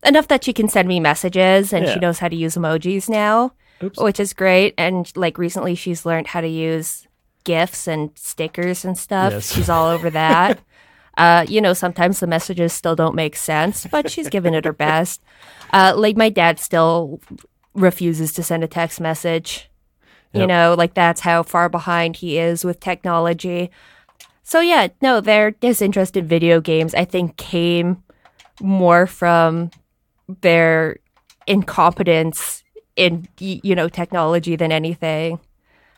Enough 0.03 0.27
that 0.27 0.43
she 0.43 0.53
can 0.53 0.67
send 0.69 0.87
me 0.87 0.99
messages 0.99 1.73
and 1.73 1.85
Yeah. 1.85 1.93
she 1.93 1.99
knows 1.99 2.19
how 2.19 2.27
to 2.27 2.35
use 2.35 2.55
emojis 2.55 3.09
now, 3.09 3.53
Oops. 3.83 3.99
which 3.99 4.19
is 4.19 4.33
great. 4.33 4.73
And 4.77 5.11
like 5.15 5.37
recently, 5.37 5.73
she's 5.75 6.05
learned 6.05 6.27
how 6.27 6.41
to 6.41 6.47
use 6.47 7.07
GIFs 7.43 7.87
and 7.87 8.11
stickers 8.15 8.85
and 8.85 8.97
stuff. 8.97 9.33
Yes. 9.33 9.53
She's 9.53 9.69
all 9.69 9.87
over 9.87 10.09
that. 10.11 10.59
uh, 11.17 11.45
you 11.47 11.61
know, 11.61 11.73
sometimes 11.73 12.19
the 12.19 12.27
messages 12.27 12.73
still 12.73 12.95
don't 12.95 13.15
make 13.15 13.35
sense, 13.35 13.87
but 13.89 14.11
she's 14.11 14.29
given 14.29 14.53
it 14.53 14.65
her 14.65 14.73
best. 14.87 15.21
Uh, 15.71 15.93
like 15.95 16.17
my 16.17 16.29
dad 16.29 16.59
still 16.59 17.19
refuses 17.73 18.31
to 18.33 18.43
send 18.43 18.63
a 18.63 18.67
text 18.67 18.99
message. 18.99 19.69
You 20.33 20.45
know, 20.45 20.75
like 20.77 20.95
that's 20.95 21.21
how 21.21 21.43
far 21.43 21.69
behind 21.69 22.17
he 22.17 22.37
is 22.37 22.65
with 22.65 22.81
technology. 22.81 23.71
So 24.45 24.59
yeah, 24.59 24.89
no, 25.01 25.21
their 25.21 25.51
disinterest 25.51 26.15
in 26.15 26.27
video 26.27 26.61
games 26.61 26.93
I 26.93 27.03
think 27.03 27.35
came 27.35 28.03
more 28.61 29.07
from 29.07 29.71
their 30.41 30.97
incompetence 31.47 32.63
in 32.95 33.27
you 33.39 33.75
know 33.75 33.89
technology 33.89 34.55
than 34.55 34.71
anything 34.71 35.39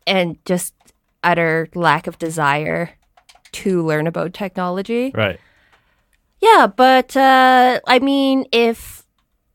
and 0.08 0.44
just 0.46 0.74
utter 1.24 1.68
lack 1.76 2.08
of 2.08 2.18
desire 2.20 2.92
to 3.52 3.86
learn 3.86 4.08
about 4.08 4.34
technology. 4.34 5.12
Right. 5.14 5.40
Yeah, 6.40 6.68
but 6.68 7.18
uh, 7.18 7.82
I 7.86 8.00
mean, 8.00 8.46
if 8.54 9.04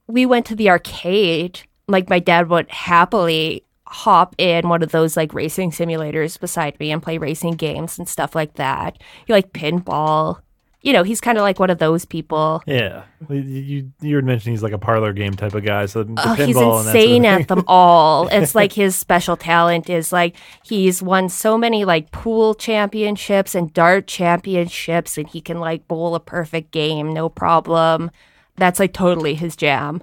we 0.07 0.27
went 0.27 0.45
to 0.47 0.55
the 0.55 0.69
arcade, 0.69 1.61
like 1.89 2.11
my 2.11 2.19
dad 2.19 2.51
would 2.51 2.71
happily 2.71 3.65
hop 3.93 4.35
in 4.39 4.71
one 4.71 4.83
of 4.83 4.91
those 4.91 5.19
like 5.19 5.35
racing 5.35 5.71
simulators 5.71 6.41
beside 6.41 6.81
me 6.81 6.91
and 6.91 7.03
play 7.03 7.19
racing 7.19 7.53
games 7.55 7.99
and 7.99 8.09
stuff 8.09 8.35
like 8.35 8.55
that. 8.55 8.97
You 9.27 9.35
like 9.35 9.53
pinball. 9.53 10.41
You 10.81 10.93
know, 10.93 11.03
he's 11.05 11.21
kind 11.21 11.37
of 11.39 11.43
like 11.43 11.61
one 11.61 11.71
of 11.71 11.79
those 11.79 12.05
people. 12.07 12.61
Yeah. 12.67 13.05
You, 13.29 13.93
you 14.01 14.17
were 14.17 14.23
mentioning 14.23 14.55
he's 14.55 14.63
like 14.63 14.73
a 14.73 14.79
parlor 14.79 15.13
game 15.13 15.35
type 15.35 15.55
of 15.55 15.63
guy. 15.63 15.87
So 15.87 16.07
Oh, 16.17 16.35
he's 16.35 16.47
that 16.47 16.53
sort 16.55 16.81
of 16.81 16.87
insane 16.87 17.25
at 17.27 17.47
them 17.49 17.63
all. 17.69 18.29
It's 18.29 18.55
like 18.55 18.73
his 18.73 18.97
special 18.97 19.37
talent 19.37 19.89
is 19.91 20.11
like 20.11 20.35
he's 20.65 21.01
won 21.03 21.29
so 21.29 21.57
many 21.59 21.85
like 21.85 22.11
pool 22.11 22.55
championships 22.55 23.55
and 23.55 23.73
dart 23.73 24.09
championships, 24.09 25.19
and 25.19 25.29
he 25.29 25.41
can 25.41 25.61
like 25.61 25.87
bowl 25.87 26.15
a 26.17 26.21
perfect 26.21 26.73
game, 26.73 27.13
no 27.13 27.29
problem. 27.29 28.11
That's 28.57 28.81
like 28.81 28.93
totally 28.93 29.35
his 29.35 29.55
jam. 29.55 30.03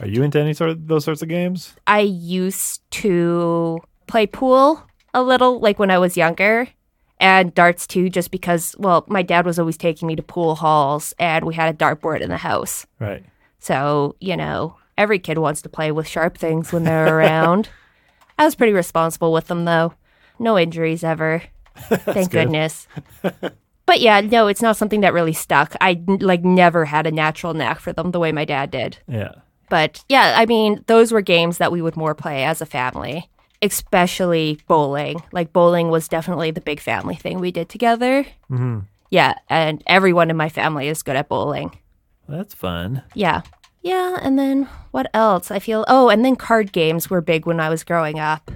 Are 0.00 0.08
you 0.08 0.22
into 0.22 0.38
any 0.38 0.52
sort 0.52 0.70
of 0.70 0.88
those 0.88 1.04
sorts 1.04 1.22
of 1.22 1.28
games? 1.28 1.74
I 1.86 2.00
used 2.00 2.82
to 2.92 3.80
play 4.06 4.26
pool 4.26 4.82
a 5.14 5.22
little, 5.22 5.58
like 5.60 5.78
when 5.78 5.90
I 5.90 5.98
was 5.98 6.16
younger, 6.16 6.68
and 7.18 7.54
darts 7.54 7.86
too, 7.86 8.10
just 8.10 8.30
because, 8.30 8.74
well, 8.78 9.04
my 9.08 9.22
dad 9.22 9.46
was 9.46 9.58
always 9.58 9.78
taking 9.78 10.06
me 10.06 10.16
to 10.16 10.22
pool 10.22 10.56
halls, 10.56 11.14
and 11.18 11.44
we 11.46 11.54
had 11.54 11.74
a 11.74 11.78
dartboard 11.78 12.20
in 12.20 12.28
the 12.28 12.36
house. 12.36 12.86
Right. 12.98 13.24
So, 13.58 14.16
you 14.20 14.36
know, 14.36 14.76
every 14.98 15.18
kid 15.18 15.38
wants 15.38 15.62
to 15.62 15.68
play 15.68 15.92
with 15.92 16.06
sharp 16.06 16.36
things 16.36 16.72
when 16.72 16.84
they're 16.84 17.16
around. 17.16 17.70
I 18.38 18.44
was 18.44 18.54
pretty 18.54 18.74
responsible 18.74 19.32
with 19.32 19.46
them, 19.46 19.64
though. 19.64 19.94
No 20.38 20.58
injuries 20.58 21.02
ever. 21.02 21.42
Thank 21.76 22.30
good. 22.30 22.30
goodness. 22.30 22.86
but 23.86 24.00
yeah, 24.00 24.20
no, 24.20 24.46
it's 24.46 24.62
not 24.62 24.76
something 24.76 25.00
that 25.00 25.14
really 25.14 25.32
stuck. 25.32 25.74
I 25.80 26.02
like 26.06 26.44
never 26.44 26.84
had 26.84 27.06
a 27.06 27.10
natural 27.10 27.54
knack 27.54 27.80
for 27.80 27.94
them 27.94 28.10
the 28.10 28.20
way 28.20 28.32
my 28.32 28.44
dad 28.44 28.70
did. 28.70 28.98
Yeah. 29.08 29.32
But 29.68 30.04
yeah, 30.08 30.34
I 30.36 30.46
mean, 30.46 30.84
those 30.86 31.12
were 31.12 31.20
games 31.22 31.58
that 31.58 31.72
we 31.72 31.82
would 31.82 31.96
more 31.96 32.14
play 32.14 32.44
as 32.44 32.60
a 32.60 32.66
family. 32.66 33.28
especially 33.62 34.58
bowling. 34.68 35.16
Like 35.32 35.52
bowling 35.52 35.88
was 35.90 36.08
definitely 36.08 36.50
the 36.50 36.60
big 36.60 36.78
family 36.80 37.14
thing 37.14 37.40
we 37.40 37.50
did 37.50 37.68
together. 37.68 38.26
hmm 38.48 38.80
Yeah, 39.10 39.34
and 39.48 39.82
everyone 39.86 40.30
in 40.30 40.36
my 40.36 40.48
family 40.48 40.88
is 40.88 41.02
good 41.02 41.16
at 41.16 41.28
bowling. 41.28 41.70
That's 42.28 42.54
fun. 42.54 43.02
Yeah. 43.14 43.42
Yeah, 43.82 44.18
and 44.20 44.38
then 44.38 44.68
what 44.90 45.08
else? 45.14 45.50
I 45.50 45.58
feel 45.60 45.84
Oh, 45.88 46.08
and 46.10 46.24
then 46.24 46.36
card 46.36 46.72
games 46.72 47.08
were 47.08 47.20
big 47.20 47.46
when 47.46 47.60
I 47.60 47.68
was 47.70 47.84
growing 47.84 48.18
up. 48.18 48.50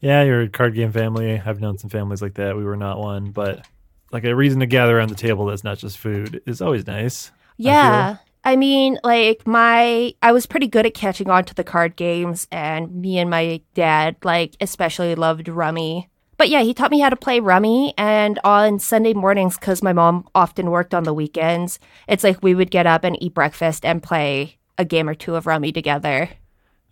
Yeah, 0.00 0.22
you're 0.22 0.42
a 0.42 0.48
card 0.48 0.74
game 0.74 0.92
family. 0.92 1.40
I've 1.44 1.60
known 1.60 1.78
some 1.78 1.88
families 1.90 2.20
like 2.22 2.34
that. 2.34 2.56
We 2.56 2.64
were 2.64 2.76
not 2.76 2.98
one, 2.98 3.30
but 3.30 3.66
like 4.12 4.24
a 4.24 4.36
reason 4.36 4.60
to 4.60 4.66
gather 4.66 4.96
around 4.98 5.08
the 5.08 5.14
table 5.16 5.46
that's 5.46 5.64
not 5.64 5.78
just 5.78 5.96
food 5.98 6.42
is 6.46 6.60
always 6.60 6.86
nice. 6.86 7.32
Yeah. 7.56 8.18
I 8.44 8.56
mean, 8.56 8.98
like 9.02 9.46
my 9.46 10.14
I 10.22 10.32
was 10.32 10.46
pretty 10.46 10.66
good 10.66 10.86
at 10.86 10.94
catching 10.94 11.30
on 11.30 11.44
to 11.46 11.54
the 11.54 11.64
card 11.64 11.96
games 11.96 12.46
and 12.52 12.94
me 12.94 13.18
and 13.18 13.30
my 13.30 13.62
dad 13.74 14.16
like 14.22 14.56
especially 14.60 15.14
loved 15.14 15.48
rummy. 15.48 16.10
But 16.36 16.50
yeah, 16.50 16.62
he 16.62 16.74
taught 16.74 16.90
me 16.90 17.00
how 17.00 17.08
to 17.08 17.16
play 17.16 17.40
rummy 17.40 17.94
and 17.96 18.38
on 18.44 18.78
Sunday 18.78 19.14
mornings 19.14 19.56
cuz 19.56 19.82
my 19.82 19.92
mom 19.92 20.28
often 20.34 20.70
worked 20.70 20.94
on 20.94 21.04
the 21.04 21.14
weekends, 21.14 21.78
it's 22.06 22.24
like 22.24 22.42
we 22.42 22.54
would 22.54 22.70
get 22.70 22.86
up 22.86 23.04
and 23.04 23.20
eat 23.22 23.34
breakfast 23.34 23.84
and 23.84 24.02
play 24.02 24.58
a 24.76 24.84
game 24.84 25.08
or 25.08 25.14
two 25.14 25.36
of 25.36 25.46
rummy 25.46 25.72
together. 25.72 26.28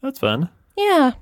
That's 0.00 0.20
fun. 0.20 0.48
Yeah. 0.76 1.12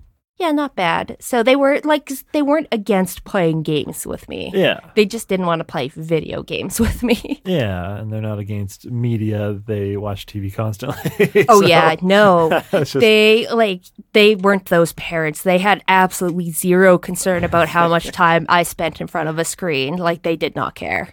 Yeah, 0.41 0.53
not 0.53 0.75
bad. 0.75 1.19
So 1.21 1.43
they 1.43 1.55
were 1.55 1.83
like 1.85 2.11
they 2.33 2.41
weren't 2.41 2.69
against 2.73 3.25
playing 3.25 3.63
games 3.63 4.07
with 4.07 4.27
me. 4.27 4.51
Yeah. 4.55 4.81
They 4.97 5.05
just 5.05 5.29
didn't 5.29 5.45
want 5.45 5.61
to 5.61 5.65
play 5.65 5.89
video 5.89 6.43
games 6.43 6.81
with 6.85 7.03
me. 7.03 7.43
Yeah, 7.45 7.97
and 7.97 8.11
they're 8.11 8.23
not 8.23 8.39
against 8.39 8.87
media. 8.91 9.53
They 9.67 9.99
watch 9.99 10.25
TV 10.25 10.53
constantly. 10.53 11.45
Oh 11.51 11.61
So, 11.61 11.67
yeah, 11.67 11.95
no. 12.01 12.63
just- 12.71 12.95
they 12.95 13.47
like 13.53 13.83
they 14.15 14.35
weren't 14.35 14.65
those 14.67 14.95
parents. 14.95 15.43
They 15.43 15.59
had 15.59 15.85
absolutely 15.89 16.51
zero 16.53 16.97
concern 16.97 17.45
about 17.45 17.69
how 17.69 17.87
much 17.89 18.11
time 18.11 18.47
I 18.49 18.63
spent 18.63 19.01
in 19.03 19.09
front 19.09 19.29
of 19.29 19.39
a 19.39 19.45
screen. 19.45 19.97
Like 19.97 20.23
they 20.23 20.37
did 20.37 20.57
not 20.57 20.75
care. 20.75 21.13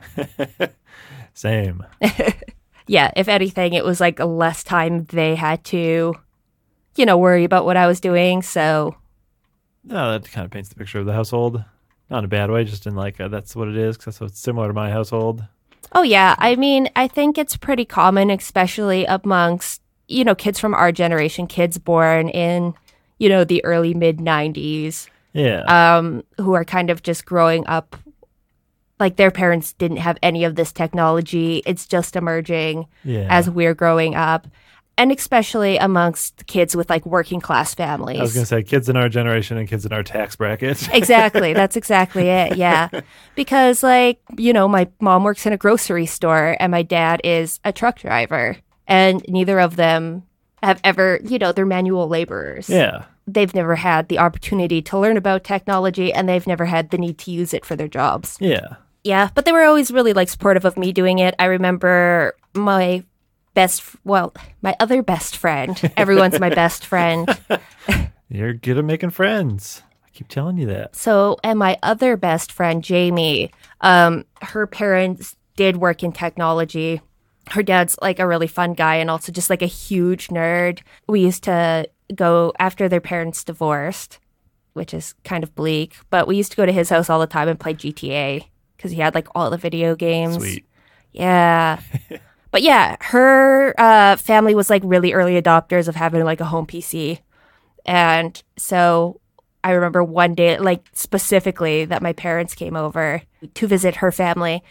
same. 1.34 1.84
Yeah, 2.88 3.12
if 3.18 3.28
anything, 3.28 3.74
it 3.74 3.84
was 3.84 4.00
like 4.00 4.20
less 4.20 4.64
time 4.64 5.04
they 5.06 5.36
had 5.36 5.66
to, 5.66 6.16
you 6.96 7.06
know, 7.06 7.18
worry 7.18 7.44
about 7.44 7.66
what 7.66 7.76
I 7.76 7.88
was 7.88 8.00
doing. 8.00 8.42
So 8.42 8.96
No, 9.88 10.12
that 10.12 10.29
kind 10.32 10.46
of 10.46 10.51
paints 10.51 10.70
the 10.70 10.75
picture 10.75 11.00
of 11.00 11.06
the 11.06 11.13
household. 11.13 11.63
Not 12.10 12.20
in 12.20 12.25
a 12.25 12.29
bad 12.29 12.51
way, 12.51 12.63
just 12.63 12.86
in 12.88 12.96
like 12.96 13.20
uh 13.20 13.27
that's 13.27 13.56
what 13.56 13.67
it 13.67 13.77
is. 13.77 13.98
'cause 13.98 14.06
that's 14.06 14.20
what's 14.22 14.39
similar 14.39 14.67
to 14.67 14.74
my 14.74 14.91
household. 14.91 15.44
Oh 15.94 16.01
yeah, 16.03 16.36
I 16.38 16.56
mean, 16.56 16.89
I 16.96 17.08
think 17.08 17.38
it's 17.38 17.56
pretty 17.58 17.86
common, 17.86 18.29
especially 18.29 19.06
amongst 19.06 19.82
you 20.08 20.24
know 20.24 20.36
kids 20.36 20.60
from 20.60 20.74
our 20.74 20.91
generation, 20.91 21.48
kids 21.48 21.77
born 21.77 22.29
in 22.29 22.74
you 23.17 23.29
know 23.29 23.44
the 23.44 23.63
early 23.65 23.94
mid 23.94 24.17
'90s, 24.20 25.08
Yeah. 25.34 25.63
um, 25.67 26.24
who 26.38 26.53
are 26.53 26.65
kind 26.65 26.89
of 26.89 27.03
just 27.03 27.25
growing 27.25 27.65
up. 27.67 27.96
Like 29.00 29.15
their 29.17 29.29
parents 29.32 29.74
didn't 29.74 29.98
have 29.98 30.17
any 30.24 30.44
of 30.44 30.56
this 30.56 30.72
technology; 30.72 31.62
it's 31.65 31.86
just 31.86 32.15
emerging 32.15 32.88
yeah. 33.03 33.27
as 33.29 33.50
we're 33.50 33.75
growing 33.75 34.15
up, 34.15 34.48
and 34.98 35.12
especially 35.12 35.77
amongst 35.77 36.46
kids 36.48 36.75
with 36.75 36.89
like 36.89 37.06
working 37.06 37.39
class 37.39 37.74
families. 37.75 38.20
I 38.20 38.24
was 38.24 38.34
gonna 38.34 38.46
say 38.46 38.63
kids 38.63 38.89
in 38.89 38.98
our 38.98 39.10
generation 39.10 39.58
and 39.58 39.68
kids 39.68 39.86
in 39.86 39.94
our 39.94 40.04
tax 40.04 40.36
bracket. 40.36 40.89
exactly. 40.94 41.54
That's 41.54 41.75
exactly 41.75 42.27
it. 42.30 42.58
Yeah. 42.58 42.89
Because, 43.36 43.84
like, 43.84 44.20
you 44.38 44.54
know, 44.54 44.68
my 44.68 44.88
mom 45.00 45.24
works 45.24 45.46
in 45.46 45.54
a 45.54 45.58
grocery 45.58 46.06
store 46.08 46.58
and 46.60 46.72
my 46.72 46.82
dad 46.82 47.22
is 47.24 47.60
a 47.63 47.72
truck 47.72 48.00
driver. 48.00 48.58
And 48.88 49.24
neither 49.27 49.60
of 49.60 49.75
them 49.75 50.24
have 50.63 50.80
ever, 50.84 51.20
you 51.24 51.38
know, 51.38 51.51
they're 51.51 51.66
manual 51.66 52.08
laborers. 52.08 52.70
yeah. 52.70 53.06
They've 53.30 53.54
never 53.54 53.75
had 53.75 54.08
the 54.08 54.20
opportunity 54.20 54.82
to 54.84 54.98
learn 54.98 55.18
about 55.18 55.44
technology 55.44 56.13
and 56.13 56.30
they've 56.30 56.48
never 56.48 56.63
had 56.63 56.89
the 56.92 56.98
need 56.98 57.18
to 57.20 57.32
use 57.32 57.54
it 57.54 57.66
for 57.66 57.75
their 57.75 57.89
jobs. 57.89 58.38
Yeah. 58.39 58.77
Yeah. 59.04 59.30
But 59.36 59.44
they 59.44 59.51
were 59.51 59.63
always 59.66 59.92
really, 59.92 60.13
like, 60.13 60.30
supportive 60.30 60.63
of 60.63 60.77
me 60.77 60.94
doing 60.94 61.20
it. 61.20 61.36
I 61.38 61.46
remember 61.46 62.36
my 62.54 63.04
best, 63.58 63.82
well, 64.04 64.36
my 64.62 64.76
other 64.80 65.02
best 65.02 65.36
friend, 65.36 65.82
everyone's 65.98 66.39
my 66.39 66.50
best 66.50 66.86
friend. 66.86 67.28
You're 68.30 68.54
good 68.54 68.78
at 68.78 68.86
making 68.86 69.10
friends. 69.10 69.82
I 70.06 70.10
keep 70.12 70.28
telling 70.28 70.60
you 70.60 70.67
that. 70.67 70.96
So, 70.96 71.38
and 71.43 71.58
my 71.58 71.80
other 71.82 72.17
best 72.17 72.52
friend, 72.52 72.84
Jamie, 72.84 73.50
um, 73.82 74.26
her 74.43 74.67
parents 74.67 75.36
did 75.56 75.78
work 75.78 76.04
in 76.04 76.12
technology. 76.12 77.02
Her 77.50 77.63
dad's 77.63 77.98
like 78.00 78.20
a 78.20 78.28
really 78.28 78.46
fun 78.46 78.74
guy 78.76 78.98
and 78.98 79.10
also 79.10 79.32
just 79.32 79.50
like 79.50 79.63
a 79.63 79.65
huge 79.65 80.28
nerd. 80.28 80.82
We 81.08 81.22
used 81.22 81.43
to 81.46 81.89
go 82.13 82.54
after 82.60 82.88
their 82.88 83.02
parents 83.02 83.43
divorced, 83.43 84.20
which 84.74 84.93
is 84.93 85.15
kind 85.24 85.43
of 85.43 85.56
bleak, 85.56 85.96
but 86.12 86.28
we 86.28 86.38
used 86.38 86.52
to 86.52 86.58
go 86.58 86.67
to 86.67 86.72
his 86.72 86.91
house 86.91 87.10
all 87.10 87.20
the 87.20 87.26
time 87.26 87.48
and 87.48 87.60
play 87.60 87.74
GTA 87.74 88.46
because 88.76 88.91
he 88.91 88.98
had 88.98 89.15
like 89.15 89.28
all 89.34 89.50
the 89.50 89.58
video 89.58 89.96
games. 89.96 90.36
Sweet. 90.36 90.65
Yeah. 91.12 91.80
but 92.52 92.62
yeah, 92.62 92.98
her 93.02 93.74
uh, 93.78 94.16
family 94.16 94.56
was 94.56 94.70
like 94.70 94.82
really 94.86 95.14
early 95.14 95.42
adopters 95.42 95.88
of 95.88 95.96
having 95.96 96.24
like 96.24 96.42
a 96.42 96.46
home 96.46 96.66
PC. 96.66 97.20
And 97.86 98.42
so 98.58 99.20
I 99.64 99.72
remember 99.72 100.04
one 100.04 100.36
day, 100.36 100.58
like 100.58 100.86
specifically, 100.94 101.86
that 101.86 102.02
my 102.02 102.14
parents 102.14 102.56
came 102.56 102.76
over 102.76 103.22
to 103.54 103.68
visit 103.68 103.98
her 103.98 104.12
family. 104.12 104.64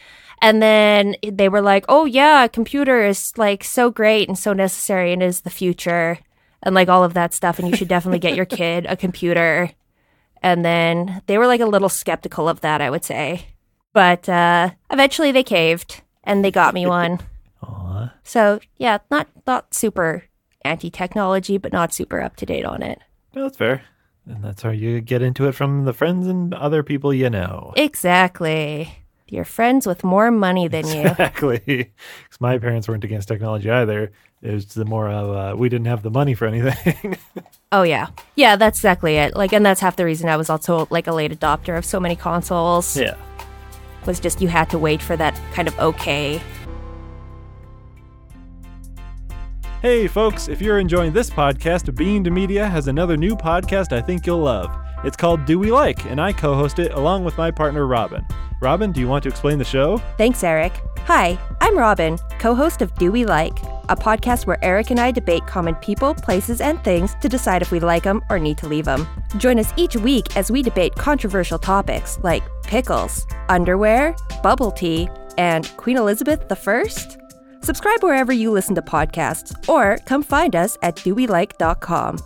And 0.42 0.62
then 0.62 1.16
they 1.22 1.48
were 1.48 1.62
like, 1.62 1.84
oh, 1.88 2.04
yeah, 2.04 2.44
a 2.44 2.48
computer 2.48 3.04
is 3.04 3.32
like 3.36 3.64
so 3.64 3.90
great 3.90 4.28
and 4.28 4.38
so 4.38 4.52
necessary 4.52 5.12
and 5.12 5.22
is 5.22 5.40
the 5.40 5.50
future 5.50 6.18
and 6.62 6.74
like 6.74 6.88
all 6.88 7.04
of 7.04 7.14
that 7.14 7.34
stuff. 7.34 7.58
And 7.58 7.68
you 7.68 7.76
should 7.76 7.88
definitely 7.88 8.18
get 8.18 8.36
your 8.36 8.44
kid 8.44 8.86
a 8.88 8.96
computer. 8.96 9.70
And 10.42 10.64
then 10.64 11.22
they 11.26 11.38
were 11.38 11.46
like 11.46 11.60
a 11.60 11.66
little 11.66 11.88
skeptical 11.88 12.48
of 12.48 12.60
that, 12.60 12.80
I 12.80 12.90
would 12.90 13.04
say. 13.04 13.46
But 13.92 14.28
uh, 14.28 14.70
eventually 14.90 15.32
they 15.32 15.42
caved 15.42 16.02
and 16.22 16.44
they 16.44 16.50
got 16.50 16.74
me 16.74 16.86
one. 16.86 17.20
Aw. 18.06 18.14
So 18.24 18.60
yeah, 18.76 18.98
not 19.10 19.28
not 19.46 19.74
super 19.74 20.24
anti 20.64 20.90
technology, 20.90 21.58
but 21.58 21.72
not 21.72 21.92
super 21.94 22.20
up 22.20 22.36
to 22.36 22.46
date 22.46 22.64
on 22.64 22.82
it. 22.82 23.00
No, 23.34 23.42
that's 23.42 23.56
fair. 23.56 23.82
And 24.28 24.42
that's 24.42 24.62
how 24.62 24.70
you 24.70 25.00
get 25.00 25.22
into 25.22 25.46
it 25.46 25.52
from 25.52 25.84
the 25.84 25.92
friends 25.92 26.26
and 26.26 26.52
other 26.52 26.82
people 26.82 27.14
you 27.14 27.30
know. 27.30 27.72
Exactly. 27.76 28.92
You're 29.28 29.44
friends 29.44 29.86
with 29.86 30.04
more 30.04 30.30
money 30.30 30.68
than 30.68 30.86
you. 30.86 31.08
Exactly. 31.08 31.60
Because 32.24 32.40
my 32.40 32.58
parents 32.58 32.88
weren't 32.88 33.04
against 33.04 33.28
technology 33.28 33.70
either. 33.70 34.12
It 34.42 34.52
was 34.52 34.66
the 34.66 34.84
more 34.84 35.08
of 35.08 35.30
uh, 35.30 35.56
we 35.56 35.68
didn't 35.68 35.86
have 35.86 36.02
the 36.02 36.10
money 36.10 36.34
for 36.34 36.46
anything. 36.46 37.16
oh 37.72 37.82
yeah, 37.82 38.08
yeah, 38.36 38.56
that's 38.56 38.78
exactly 38.78 39.16
it. 39.16 39.34
Like, 39.34 39.52
and 39.52 39.64
that's 39.64 39.80
half 39.80 39.96
the 39.96 40.04
reason 40.04 40.28
I 40.28 40.36
was 40.36 40.50
also 40.50 40.86
like 40.90 41.06
a 41.06 41.12
late 41.12 41.32
adopter 41.32 41.76
of 41.76 41.84
so 41.84 41.98
many 41.98 42.14
consoles. 42.16 42.96
yeah. 42.96 43.16
Was 44.06 44.20
just 44.20 44.40
you 44.40 44.46
had 44.46 44.70
to 44.70 44.78
wait 44.78 45.02
for 45.02 45.16
that 45.16 45.34
kind 45.52 45.66
of 45.66 45.76
okay. 45.80 46.40
Hey, 49.86 50.08
folks, 50.08 50.48
if 50.48 50.60
you're 50.60 50.80
enjoying 50.80 51.12
this 51.12 51.30
podcast, 51.30 51.84
to 52.24 52.30
Media 52.32 52.66
has 52.66 52.88
another 52.88 53.16
new 53.16 53.36
podcast 53.36 53.92
I 53.92 54.02
think 54.02 54.26
you'll 54.26 54.40
love. 54.40 54.68
It's 55.04 55.16
called 55.16 55.44
Do 55.44 55.60
We 55.60 55.70
Like, 55.70 56.04
and 56.06 56.20
I 56.20 56.32
co 56.32 56.56
host 56.56 56.80
it 56.80 56.90
along 56.90 57.22
with 57.22 57.38
my 57.38 57.52
partner, 57.52 57.86
Robyn. 57.86 58.26
Robyn, 58.60 58.90
do 58.90 58.98
you 58.98 59.06
want 59.06 59.22
to 59.22 59.28
explain 59.28 59.58
the 59.58 59.64
show? 59.64 59.98
Thanks, 60.18 60.42
Eric. 60.42 60.72
Hi, 61.04 61.38
I'm 61.60 61.78
Robyn, 61.78 62.18
co 62.40 62.52
host 62.52 62.82
of 62.82 62.92
Do 62.96 63.12
We 63.12 63.24
Like, 63.24 63.60
a 63.88 63.94
podcast 63.94 64.44
where 64.44 64.58
Eric 64.60 64.90
and 64.90 64.98
I 64.98 65.12
debate 65.12 65.46
common 65.46 65.76
people, 65.76 66.14
places, 66.14 66.60
and 66.60 66.82
things 66.82 67.14
to 67.20 67.28
decide 67.28 67.62
if 67.62 67.70
we 67.70 67.78
like 67.78 68.02
them 68.02 68.24
or 68.28 68.40
need 68.40 68.58
to 68.58 68.66
leave 68.66 68.86
them. 68.86 69.06
Join 69.38 69.56
us 69.60 69.72
each 69.76 69.94
week 69.94 70.36
as 70.36 70.50
we 70.50 70.64
debate 70.64 70.96
controversial 70.96 71.60
topics 71.60 72.18
like 72.24 72.42
pickles, 72.64 73.24
underwear, 73.48 74.16
bubble 74.42 74.72
tea, 74.72 75.08
and 75.38 75.70
Queen 75.76 75.96
Elizabeth 75.96 76.50
I. 76.50 77.25
Subscribe 77.66 78.00
wherever 78.00 78.32
you 78.32 78.52
listen 78.52 78.76
to 78.76 78.80
podcasts, 78.80 79.52
or 79.68 79.98
come 80.06 80.22
find 80.22 80.54
us 80.54 80.78
at 80.82 80.94
dowelike.com. 80.94 82.18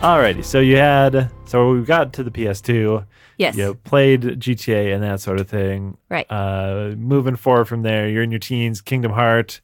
Alrighty, 0.00 0.44
so 0.44 0.60
you 0.60 0.76
had, 0.76 1.30
so 1.46 1.72
we 1.72 1.82
got 1.82 2.12
to 2.12 2.22
the 2.22 2.30
PS2. 2.30 3.06
Yes. 3.38 3.56
You 3.56 3.72
played 3.84 4.20
GTA 4.20 4.92
and 4.92 5.02
that 5.02 5.20
sort 5.22 5.40
of 5.40 5.48
thing. 5.48 5.96
Right. 6.10 6.26
Uh, 6.30 6.92
moving 6.98 7.36
forward 7.36 7.64
from 7.64 7.80
there, 7.80 8.06
you're 8.06 8.22
in 8.22 8.30
your 8.30 8.38
teens, 8.38 8.82
Kingdom 8.82 9.12
Heart, 9.12 9.62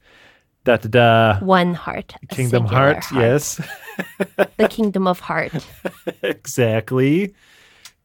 da 0.65 0.79
da 0.79 0.89
da. 0.89 1.45
One 1.45 1.75
heart. 1.75 2.15
Kingdom 2.31 2.63
singular 2.63 2.95
Heart, 2.95 3.05
yes. 3.13 3.61
The 4.57 4.69
Kingdom 4.71 5.07
of 5.07 5.21
Heart. 5.21 5.53
exactly. 6.23 7.35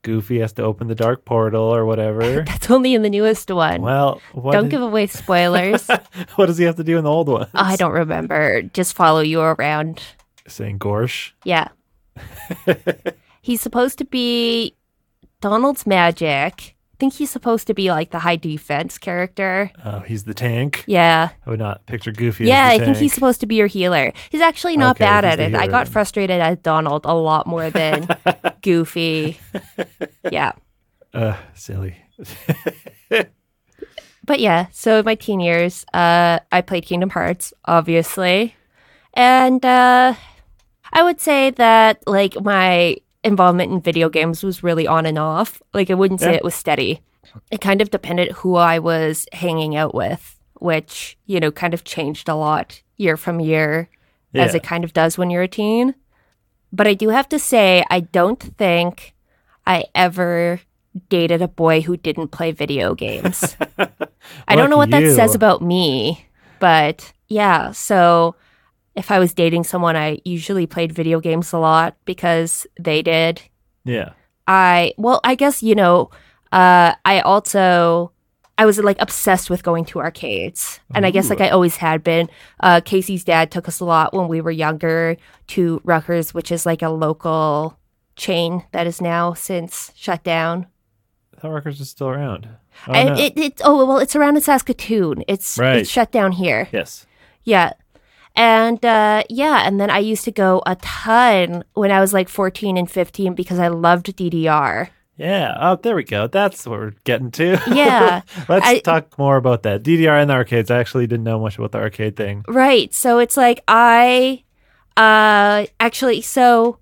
Goofy 0.01 0.39
has 0.39 0.53
to 0.53 0.63
open 0.63 0.87
the 0.87 0.95
dark 0.95 1.25
portal 1.25 1.63
or 1.63 1.85
whatever. 1.85 2.43
That's 2.47 2.69
only 2.71 2.93
in 2.93 3.01
the 3.01 3.09
newest 3.09 3.51
one. 3.51 3.81
well, 3.81 4.21
Don't 4.33 4.69
give 4.69 4.81
away 4.81 5.07
spoilers. 5.07 5.87
what 6.35 6.45
does 6.45 6.57
he 6.57 6.65
have 6.65 6.77
to 6.77 6.83
do 6.83 6.97
in 6.97 7.03
the 7.03 7.11
old 7.11 7.27
one? 7.27 7.47
I 7.53 7.75
don't 7.75 7.91
remember. 7.91 8.61
Just 8.61 8.93
follow 8.93 9.19
you 9.19 9.41
around. 9.41 10.01
Saying 10.47 10.79
Gorsh. 10.79 11.31
Yeah. 11.43 11.67
He's 13.41 13.61
supposed 13.61 13.97
to 13.97 14.05
be 14.05 14.75
Donald's 15.41 15.85
magic, 15.85 16.75
think 16.99 17.13
he's 17.13 17.29
supposed 17.29 17.67
to 17.67 17.73
be 17.73 17.91
like 17.91 18.11
the 18.11 18.19
high 18.19 18.35
defense 18.35 18.97
character. 18.97 19.71
Oh, 19.85 19.99
he's 19.99 20.23
the 20.23 20.33
tank. 20.33 20.83
Yeah. 20.87 21.29
I 21.45 21.49
would 21.49 21.59
not 21.59 21.85
picture 21.85 22.11
Goofy. 22.11 22.45
Yeah, 22.45 22.67
I 22.67 22.79
think 22.79 22.97
he's 22.97 23.13
supposed 23.13 23.39
to 23.41 23.45
be 23.45 23.55
your 23.55 23.67
healer. 23.67 24.13
He's 24.29 24.41
actually 24.41 24.77
not 24.77 24.95
Okay, 24.97 25.05
bad 25.05 25.25
at 25.25 25.39
it. 25.39 25.55
I 25.55 25.67
got 25.67 25.87
frustrated 25.87 26.39
at 26.39 26.63
Donald 26.63 27.05
a 27.05 27.13
lot 27.13 27.47
more 27.47 27.69
than 27.69 28.07
Goofy. 28.61 29.39
Yeah. 30.31 30.53
Uh, 31.13 31.37
silly. 31.53 31.97
But 34.27 34.41
yeah, 34.41 34.67
so 34.73 34.99
in 34.99 35.05
my 35.05 35.15
teen 35.15 35.39
years, 35.39 35.85
uh, 35.93 36.39
I 36.51 36.59
played 36.59 36.85
Kingdom 36.85 37.09
Hearts, 37.09 37.53
obviously. 37.63 38.55
And 39.13 39.63
uh, 39.63 40.15
I 40.91 41.01
would 41.03 41.21
say 41.21 41.51
that 41.51 42.03
like 42.05 42.35
my 42.43 42.97
involvement 43.23 43.71
in 43.71 43.81
video 43.81 44.09
games 44.09 44.43
was 44.43 44.63
really 44.63 44.87
on 44.87 45.05
and 45.05 45.17
off. 45.17 45.61
Like 45.73 45.89
I 45.89 45.93
wouldn't 45.95 46.21
say 46.21 46.31
Yeah. 46.31 46.37
it 46.37 46.43
was 46.43 46.55
steady. 46.55 47.01
It 47.51 47.61
kind 47.61 47.81
of 47.81 47.91
depended 47.91 48.31
who 48.31 48.55
I 48.55 48.79
was 48.79 49.27
hanging 49.33 49.75
out 49.75 49.93
with, 49.93 50.39
which, 50.59 51.17
you 51.25 51.39
know, 51.39 51.51
kind 51.51 51.73
of 51.73 51.83
changed 51.83 52.29
a 52.29 52.35
lot 52.35 52.81
year 52.95 53.17
from 53.17 53.39
year 53.39 53.89
as 54.33 54.53
it 54.55 54.63
kind 54.63 54.83
of 54.83 54.93
does 54.93 55.17
when 55.17 55.29
you're 55.29 55.43
a 55.43 55.47
teen. 55.47 55.95
But 56.71 56.87
I 56.87 56.93
do 56.93 57.09
have 57.09 57.27
to 57.29 57.39
say, 57.39 57.83
I 57.89 58.01
don't 58.01 58.39
think 58.57 59.13
I 59.65 59.85
ever 59.95 60.61
dated 61.09 61.41
a 61.41 61.47
boy 61.47 61.81
who 61.81 61.97
didn't 61.97 62.29
play 62.29 62.51
video 62.51 62.93
games. 62.95 63.55
I 64.47 64.55
don't 64.55 64.69
know 64.69 64.77
what 64.77 64.89
Lucky 64.89 65.05
that 65.07 65.15
says 65.15 65.35
about 65.35 65.61
me, 65.61 66.25
but 66.59 67.13
yeah. 67.27 67.71
So 67.71 68.35
if 68.97 69.11
I 69.11 69.19
was 69.19 69.33
dating 69.33 69.63
someone, 69.63 69.95
I 69.95 70.19
usually 70.25 70.65
played 70.67 70.91
video 70.91 71.19
games 71.21 71.53
a 71.53 71.59
lot 71.59 71.95
because 72.05 72.67
they 72.79 73.01
did. 73.01 73.41
Yeah. 73.85 74.11
I, 74.47 74.93
well, 74.97 75.21
I 75.23 75.35
guess, 75.35 75.61
you 75.63 75.75
know, 75.75 76.09
uh, 76.51 76.93
I 77.05 77.21
also. 77.21 78.11
I 78.59 78.65
was 78.65 78.79
like 78.79 78.97
obsessed 78.99 79.51
with 79.51 79.61
going 79.61 79.85
to 79.85 79.99
arcades. 79.99 80.79
And 80.95 81.05
I 81.05 81.11
guess 81.11 81.29
like 81.29 81.41
I 81.41 81.49
always 81.49 81.75
had 81.77 82.03
been. 82.03 82.27
Uh, 82.59 82.81
Casey's 82.83 83.23
dad 83.23 83.51
took 83.51 83.67
us 83.67 83.79
a 83.79 83.85
lot 83.85 84.15
when 84.15 84.27
we 84.27 84.41
were 84.41 84.49
younger 84.49 85.15
to 85.49 85.79
Rutgers, 85.83 86.33
which 86.33 86.51
is 86.51 86.65
like 86.65 86.81
a 86.81 86.89
local 86.89 87.77
chain 88.15 88.63
that 88.71 88.87
is 88.87 88.99
now 88.99 89.35
since 89.35 89.91
shut 89.95 90.23
down. 90.23 90.65
I 91.37 91.39
thought 91.41 91.49
Rutgers 91.51 91.79
is 91.79 91.91
still 91.91 92.07
around. 92.09 92.49
Oh, 92.87 92.93
and 92.93 93.09
no. 93.09 93.15
it, 93.21 93.37
it 93.37 93.61
oh 93.63 93.85
well 93.85 93.99
it's 93.99 94.15
around 94.15 94.37
in 94.37 94.41
Saskatoon. 94.41 95.23
It's 95.27 95.59
Right. 95.59 95.77
it's 95.77 95.89
shut 95.91 96.11
down 96.11 96.31
here. 96.31 96.67
yes. 96.71 97.05
Yeah. 97.43 97.73
And 98.37 98.85
uh, 98.85 99.23
yeah, 99.29 99.63
and 99.65 99.81
then 99.81 99.89
I 99.89 99.97
used 99.97 100.23
to 100.25 100.31
go 100.31 100.61
a 100.65 100.75
ton 100.75 101.63
when 101.73 101.91
I 101.91 101.99
was 101.99 102.13
like 102.13 102.29
14 102.29 102.77
and 102.77 102.89
15 102.89 103.33
because 103.33 103.57
I 103.57 103.67
loved 103.69 104.15
DDR. 104.15 104.89
Yeah. 105.17 105.57
Oh, 105.59 105.75
there 105.77 105.95
we 105.95 106.03
go. 106.03 106.27
That's 106.27 106.67
what 106.67 106.79
we're 106.79 106.93
getting 107.03 107.31
to. 107.31 107.59
Yeah. 107.67 108.21
Let's 108.47 108.67
I- 108.67 108.79
talk 108.79 109.17
more 109.17 109.37
about 109.37 109.63
that. 109.63 109.81
DDR 109.81 110.21
and 110.21 110.29
the 110.29 110.35
arcades. 110.35 110.69
I 110.69 110.77
actually 110.77 111.07
didn't 111.07 111.23
know 111.23 111.39
much 111.39 111.57
about 111.57 111.71
the 111.71 111.79
arcade 111.79 112.15
thing. 112.15 112.45
Right. 112.47 112.93
So 112.93 113.17
it's 113.17 113.35
like 113.35 113.63
I 113.67 114.43
uh 114.95 115.65
actually 115.79 116.21
so 116.21 116.77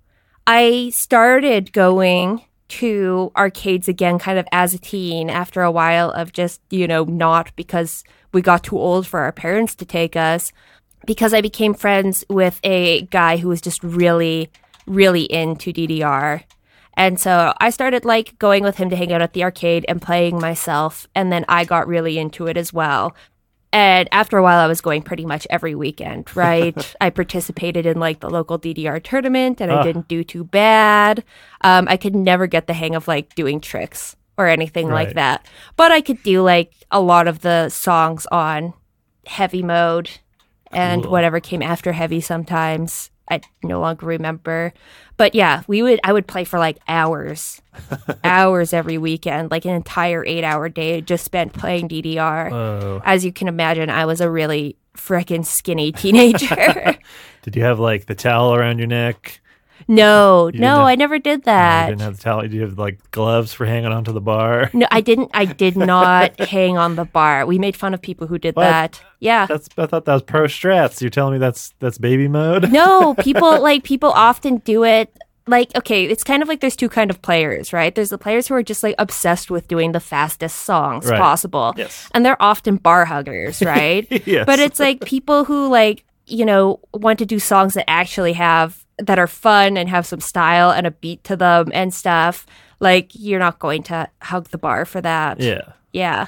I 0.46 0.90
started 0.92 1.72
going 1.72 2.42
to 2.68 3.32
arcades 3.34 3.88
again 3.88 4.18
kind 4.18 4.38
of 4.38 4.46
as 4.52 4.74
a 4.74 4.78
teen 4.78 5.30
after 5.30 5.62
a 5.62 5.70
while 5.70 6.10
of 6.10 6.32
just, 6.32 6.60
you 6.68 6.86
know, 6.86 7.04
not 7.04 7.50
because 7.56 8.04
we 8.34 8.42
got 8.42 8.62
too 8.64 8.78
old 8.78 9.06
for 9.06 9.20
our 9.20 9.32
parents 9.32 9.74
to 9.76 9.86
take 9.86 10.16
us 10.16 10.52
because 11.06 11.32
I 11.34 11.40
became 11.40 11.74
friends 11.74 12.24
with 12.28 12.60
a 12.64 13.02
guy 13.02 13.36
who 13.38 13.48
was 13.48 13.60
just 13.60 13.82
really 13.82 14.50
really 14.86 15.22
into 15.24 15.72
DDR. 15.72 16.42
And 16.94 17.18
so 17.20 17.52
I 17.60 17.70
started 17.70 18.04
like 18.04 18.38
going 18.38 18.62
with 18.62 18.76
him 18.76 18.88
to 18.90 18.96
hang 18.96 19.12
out 19.12 19.20
at 19.20 19.32
the 19.34 19.42
arcade 19.42 19.84
and 19.88 20.00
playing 20.00 20.38
myself 20.38 21.06
and 21.14 21.30
then 21.32 21.44
I 21.48 21.64
got 21.64 21.88
really 21.88 22.18
into 22.18 22.46
it 22.46 22.56
as 22.56 22.72
well. 22.72 23.14
And 23.72 24.08
after 24.12 24.38
a 24.38 24.42
while, 24.42 24.58
I 24.60 24.68
was 24.68 24.80
going 24.80 25.02
pretty 25.02 25.26
much 25.26 25.46
every 25.50 25.74
weekend, 25.74 26.34
right? 26.36 26.94
I 27.00 27.10
participated 27.10 27.84
in 27.84 27.98
like 28.00 28.20
the 28.20 28.30
local 28.30 28.58
DDR 28.58 29.02
tournament 29.02 29.60
and 29.60 29.70
I 29.72 29.76
Ah. 29.76 29.82
didn't 29.82 30.08
do 30.08 30.24
too 30.24 30.44
bad. 30.44 31.24
Um, 31.62 31.86
I 31.88 31.96
could 31.98 32.14
never 32.14 32.46
get 32.46 32.66
the 32.68 32.72
hang 32.74 32.94
of 32.94 33.06
like 33.08 33.34
doing 33.34 33.60
tricks 33.60 34.16
or 34.38 34.46
anything 34.46 34.88
like 34.88 35.14
that. 35.14 35.44
But 35.76 35.90
I 35.92 36.00
could 36.00 36.22
do 36.22 36.42
like 36.42 36.72
a 36.90 37.00
lot 37.00 37.26
of 37.28 37.40
the 37.40 37.68
songs 37.70 38.24
on 38.32 38.72
heavy 39.26 39.62
mode 39.62 40.10
and 40.72 41.02
Cool. 41.02 41.12
whatever 41.12 41.40
came 41.40 41.62
after 41.62 41.92
heavy 41.92 42.20
sometimes. 42.20 43.10
I 43.28 43.40
no 43.64 43.80
longer 43.80 44.06
remember. 44.06 44.72
But 45.16 45.34
yeah, 45.34 45.62
we 45.66 45.82
would 45.82 45.98
I 46.04 46.12
would 46.12 46.28
play 46.28 46.44
for 46.44 46.58
like 46.60 46.78
hours. 46.86 47.60
hours 48.24 48.72
every 48.72 48.98
weekend, 48.98 49.50
like 49.50 49.64
an 49.64 49.74
entire 49.74 50.24
8-hour 50.24 50.68
day 50.68 51.00
just 51.00 51.24
spent 51.24 51.52
playing 51.52 51.88
DDR 51.88 52.50
Whoa. 52.50 52.80
Oh. 52.82 53.02
as 53.04 53.24
you 53.24 53.32
can 53.32 53.48
imagine, 53.48 53.90
I 53.90 54.06
was 54.06 54.20
a 54.20 54.30
really 54.30 54.76
freaking 54.96 55.44
skinny 55.44 55.90
teenager. 55.92 56.96
Did 57.42 57.56
you 57.56 57.62
have 57.64 57.78
like 57.80 58.06
the 58.06 58.14
towel 58.14 58.54
around 58.54 58.78
your 58.78 58.86
neck? 58.86 59.40
No, 59.88 60.50
didn't 60.50 60.60
no, 60.62 60.76
have- 60.76 60.86
I 60.86 60.94
never 60.96 61.18
did 61.18 61.44
that. 61.44 61.86
you 61.88 61.92
didn't 61.92 62.02
have 62.02 62.16
the 62.16 62.22
towel. 62.22 62.42
Did 62.42 62.52
you 62.52 62.62
have 62.62 62.78
like 62.78 62.98
gloves 63.10 63.52
for 63.52 63.66
hanging 63.66 63.92
onto 63.92 64.12
the 64.12 64.20
bar? 64.20 64.70
no, 64.72 64.86
I 64.90 65.00
didn't. 65.00 65.30
I 65.34 65.44
did 65.44 65.76
not 65.94 66.38
hang 66.40 66.76
on 66.78 66.96
the 66.96 67.04
bar. 67.04 67.46
We 67.46 67.58
made 67.58 67.76
fun 67.76 67.94
of 67.94 68.02
people 68.02 68.26
who 68.26 68.38
did 68.38 68.56
What? 68.56 68.62
that. 68.64 69.00
Yeah. 69.20 69.46
That's 69.46 69.68
I 69.78 69.86
thought 69.86 70.04
that 70.04 70.12
was 70.12 70.22
pro 70.22 70.44
strats. 70.44 71.00
You're 71.00 71.10
telling 71.10 71.34
me 71.34 71.38
that's 71.38 71.72
that's 71.78 71.98
baby 71.98 72.28
mode? 72.28 72.70
No, 72.72 73.14
people 73.20 73.60
like 73.62 73.84
people 73.84 74.10
often 74.10 74.58
do 74.58 74.84
it. 74.84 75.10
Like, 75.48 75.70
okay, 75.76 76.06
it's 76.06 76.24
kind 76.24 76.42
of 76.42 76.48
like 76.48 76.60
there's 76.60 76.74
two 76.74 76.88
kind 76.88 77.08
of 77.08 77.22
players, 77.22 77.72
right? 77.72 77.94
There's 77.94 78.10
the 78.10 78.18
players 78.18 78.48
who 78.48 78.54
are 78.54 78.64
just 78.64 78.82
like 78.82 78.96
obsessed 78.98 79.48
with 79.48 79.68
doing 79.68 79.92
the 79.92 80.00
fastest 80.00 80.56
songs 80.64 81.06
Right. 81.06 81.20
possible. 81.20 81.72
Yes. 81.76 82.08
And 82.12 82.26
they're 82.26 82.42
often 82.42 82.78
bar 82.78 83.04
huggers, 83.04 83.62
right? 83.62 84.08
yes. 84.26 84.44
but 84.44 84.58
it's 84.58 84.80
like 84.80 85.02
people 85.04 85.44
who 85.44 85.68
like 85.68 86.04
you 86.26 86.44
know 86.44 86.80
want 86.92 87.20
to 87.20 87.26
do 87.26 87.38
songs 87.38 87.74
that 87.74 87.88
actually 87.88 88.32
have 88.32 88.84
that 88.98 89.18
are 89.18 89.26
fun 89.26 89.76
and 89.76 89.88
have 89.88 90.06
some 90.06 90.20
style 90.20 90.70
and 90.70 90.86
a 90.86 90.90
beat 90.90 91.22
to 91.24 91.36
them 91.36 91.70
and 91.74 91.92
stuff 91.92 92.46
like 92.80 93.10
you're 93.14 93.40
not 93.40 93.58
going 93.58 93.82
to 93.82 94.08
hug 94.22 94.48
the 94.48 94.58
bar 94.58 94.84
for 94.84 95.00
that 95.00 95.40
yeah. 95.40 95.72
yeah 95.92 96.26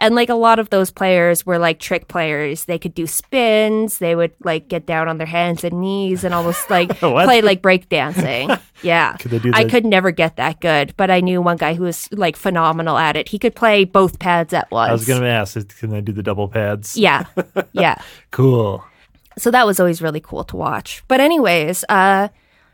and 0.00 0.14
like 0.14 0.28
a 0.28 0.34
lot 0.34 0.58
of 0.58 0.70
those 0.70 0.90
players 0.90 1.44
were 1.44 1.58
like 1.58 1.78
trick 1.78 2.08
players 2.08 2.64
they 2.64 2.78
could 2.78 2.94
do 2.94 3.06
spins 3.06 3.98
they 3.98 4.14
would 4.14 4.32
like 4.42 4.68
get 4.68 4.86
down 4.86 5.08
on 5.08 5.18
their 5.18 5.26
hands 5.26 5.64
and 5.64 5.80
knees 5.80 6.24
and 6.24 6.34
almost 6.34 6.68
like 6.70 6.88
play 6.98 7.42
like 7.42 7.62
break 7.62 7.88
dancing 7.88 8.50
yeah 8.82 9.16
Could 9.16 9.30
they 9.32 9.38
do 9.38 9.50
I 9.54 9.64
could 9.64 9.84
never 9.84 10.10
get 10.10 10.36
that 10.36 10.60
good, 10.60 10.94
but 10.96 11.10
I 11.10 11.20
knew 11.20 11.42
one 11.42 11.56
guy 11.56 11.74
who 11.74 11.82
was 11.82 12.08
like 12.12 12.36
phenomenal 12.36 12.96
at 12.96 13.16
it. 13.16 13.28
He 13.28 13.38
could 13.38 13.54
play 13.56 13.84
both 13.84 14.18
pads 14.18 14.52
at 14.52 14.70
once. 14.70 14.90
I 14.90 14.92
was 14.92 15.06
gonna 15.06 15.26
ask, 15.26 15.54
can 15.78 15.90
they 15.90 16.00
do 16.00 16.12
the 16.12 16.22
double 16.22 16.48
pads? 16.48 16.96
Yeah. 16.96 17.24
Yeah. 17.72 18.00
Cool. 18.30 18.84
So 19.38 19.50
that 19.50 19.66
was 19.66 19.80
always 19.80 20.02
really 20.02 20.20
cool 20.20 20.44
to 20.44 20.56
watch. 20.56 21.02
But 21.08 21.20
anyways, 21.20 21.84
uh 21.88 22.28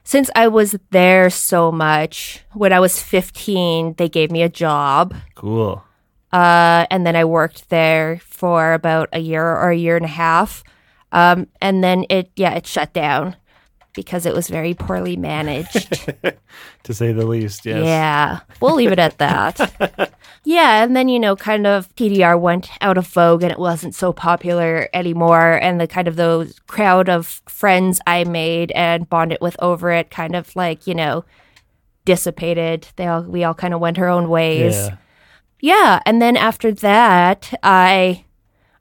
since 0.07 0.31
I 0.37 0.48
was 0.48 0.77
there 0.90 1.31
so 1.31 1.72
much, 1.72 2.44
when 2.53 2.74
I 2.74 2.81
was 2.81 3.03
15, 3.03 3.94
they 3.96 4.09
gave 4.09 4.31
me 4.31 4.42
a 4.42 4.50
job. 4.50 5.14
Cool. 5.35 5.83
Uh 6.33 6.87
and 6.90 7.07
then 7.07 7.16
I 7.16 7.24
worked 7.24 7.68
there 7.70 8.20
for 8.24 8.72
about 8.72 9.09
a 9.12 9.20
year 9.20 9.44
or 9.44 9.70
a 9.70 9.77
year 9.77 9.96
and 9.96 10.05
a 10.05 10.09
half. 10.09 10.64
Um 11.12 11.46
and 11.61 11.83
then 11.85 12.05
it 12.11 12.31
yeah, 12.37 12.55
it 12.55 12.66
shut 12.66 12.92
down 12.92 13.37
because 13.94 14.26
it 14.26 14.35
was 14.35 14.48
very 14.48 14.74
poorly 14.74 15.16
managed. 15.16 16.12
To 16.85 16.92
say 16.92 17.12
the 17.12 17.26
least, 17.26 17.64
yes. 17.64 17.83
Yeah, 17.83 18.40
we'll 18.61 18.74
leave 18.74 18.92
it 18.92 18.98
at 18.98 19.16
that. 19.16 20.12
yeah, 20.44 20.85
and 20.85 20.94
then, 20.94 21.09
you 21.09 21.18
know, 21.18 21.35
kind 21.35 21.66
of 21.66 21.92
DDR 21.96 22.38
went 22.38 22.68
out 22.83 22.98
of 22.98 23.07
vogue 23.07 23.42
and 23.42 23.50
it 23.50 23.59
wasn't 23.59 23.94
so 23.94 24.12
popular 24.12 24.90
anymore. 24.92 25.59
And 25.62 25.80
the 25.80 25.87
kind 25.87 26.07
of 26.07 26.16
those 26.16 26.61
crowd 26.66 27.09
of 27.09 27.40
friends 27.48 28.00
I 28.07 28.24
made 28.24 28.70
and 28.72 29.09
bonded 29.09 29.38
with 29.40 29.57
over 29.61 29.90
it 29.92 30.11
kind 30.11 30.37
of 30.37 30.54
like, 30.54 30.87
you 30.87 30.94
know, 30.94 31.24
dissipated. 32.04 32.88
They 32.96 33.07
all, 33.07 33.22
we 33.22 33.44
all 33.44 33.54
kind 33.54 33.72
of 33.72 33.80
went 33.80 33.98
our 33.98 34.09
own 34.09 34.28
ways. 34.28 34.74
Yeah. 34.74 34.96
Yeah, 35.61 36.00
and 36.04 36.20
then 36.20 36.37
after 36.37 36.70
that, 36.72 37.59
I 37.62 38.26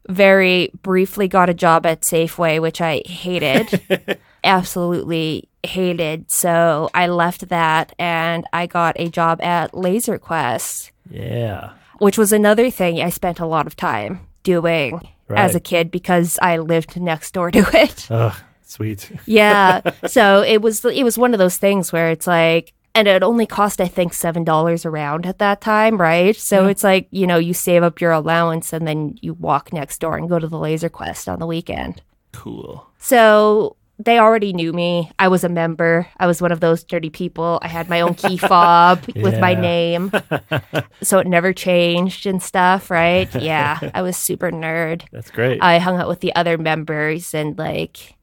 very 0.10 0.71
briefly 0.82 1.30
got 1.30 1.49
a 1.49 1.54
job 1.54 1.86
at 1.86 2.02
Safeway, 2.02 2.62
which 2.62 2.82
I 2.82 3.02
hated. 3.06 4.19
Absolutely 4.43 5.49
hated. 5.63 6.29
So 6.29 6.89
I 6.93 7.08
left 7.08 7.49
that 7.49 7.93
and 7.97 8.45
I 8.53 8.67
got 8.67 8.95
a 8.99 9.10
job 9.10 9.41
at 9.41 9.73
Laser 9.73 10.17
Quest, 10.17 10.91
Yeah. 11.10 11.71
which 11.99 12.17
was 12.17 12.32
another 12.34 12.69
thing 12.69 13.01
I 13.01 13.10
spent 13.10 13.39
a 13.39 13.45
lot 13.45 13.67
of 13.67 13.75
time 13.75 14.19
doing 14.43 14.99
as 15.29 15.56
a 15.56 15.60
kid 15.60 15.89
because 15.89 16.38
I 16.41 16.58
lived 16.58 16.99
next 16.99 17.34
door 17.34 17.49
to 17.51 17.60
it. 17.73 18.08
Oh, 18.12 18.38
sweet. 18.62 19.12
yeah. 19.25 19.82
So 20.08 20.41
it 20.43 20.62
was 20.62 20.84
it 20.86 21.03
was 21.03 21.17
one 21.17 21.34
of 21.34 21.39
those 21.39 21.58
things 21.58 21.91
where 21.93 22.10
it's 22.10 22.27
like 22.27 22.73
and 22.93 23.08
it 23.08 23.23
only 23.23 23.47
cost 23.47 23.82
I 23.82 23.88
think 23.88 24.13
seven 24.13 24.43
dollars 24.43 24.86
around 24.86 25.25
at 25.25 25.39
that 25.39 25.62
time, 25.62 25.97
right? 25.97 26.36
So 26.36 26.63
hmm. 26.63 26.69
it's 26.69 26.84
like, 26.84 27.08
you 27.10 27.25
know, 27.25 27.38
you 27.38 27.53
save 27.53 27.84
up 27.84 28.01
your 28.01 28.12
allowance 28.12 28.73
and 28.73 28.86
then 28.86 29.17
you 29.21 29.34
walk 29.34 29.71
next 29.73 29.99
door 29.99 30.17
and 30.17 30.29
go 30.29 30.38
to 30.39 30.47
the 30.47 30.60
laser 30.60 30.89
quest 30.89 31.27
on 31.29 31.39
the 31.39 31.47
weekend. 31.47 32.01
Cool. 32.34 32.86
So 32.99 33.77
they 33.99 34.17
already 34.19 34.53
knew 34.53 34.73
me. 34.73 35.12
I 35.19 35.27
was 35.27 35.43
a 35.43 35.49
member. 35.49 36.08
I 36.17 36.27
was 36.27 36.41
one 36.41 36.51
of 36.51 36.60
those 36.60 36.84
dirty 36.84 37.10
people. 37.10 37.60
I 37.62 37.67
had 37.67 37.89
my 37.89 38.01
own 38.01 38.15
key 38.15 38.38
fob 38.38 39.03
with 39.15 39.39
my 39.39 39.53
name. 39.53 40.12
so 41.01 41.19
it 41.19 41.27
never 41.27 41.53
changed 41.53 42.25
and 42.25 42.41
stuff, 42.41 42.89
right? 42.89 43.34
Yeah. 43.36 43.79
I 43.93 44.01
was 44.01 44.17
super 44.17 44.51
nerd. 44.51 45.03
That's 45.12 45.29
great. 45.32 45.62
I 45.62 45.77
hung 45.77 45.97
out 45.97 46.08
with 46.08 46.21
the 46.21 46.34
other 46.36 46.58
members 46.58 47.34
and 47.34 47.58
like 47.58 48.15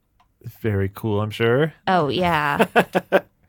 Very 0.60 0.90
cool, 0.94 1.20
I'm 1.20 1.30
sure. 1.30 1.72
oh 1.86 2.08
yeah. 2.08 2.66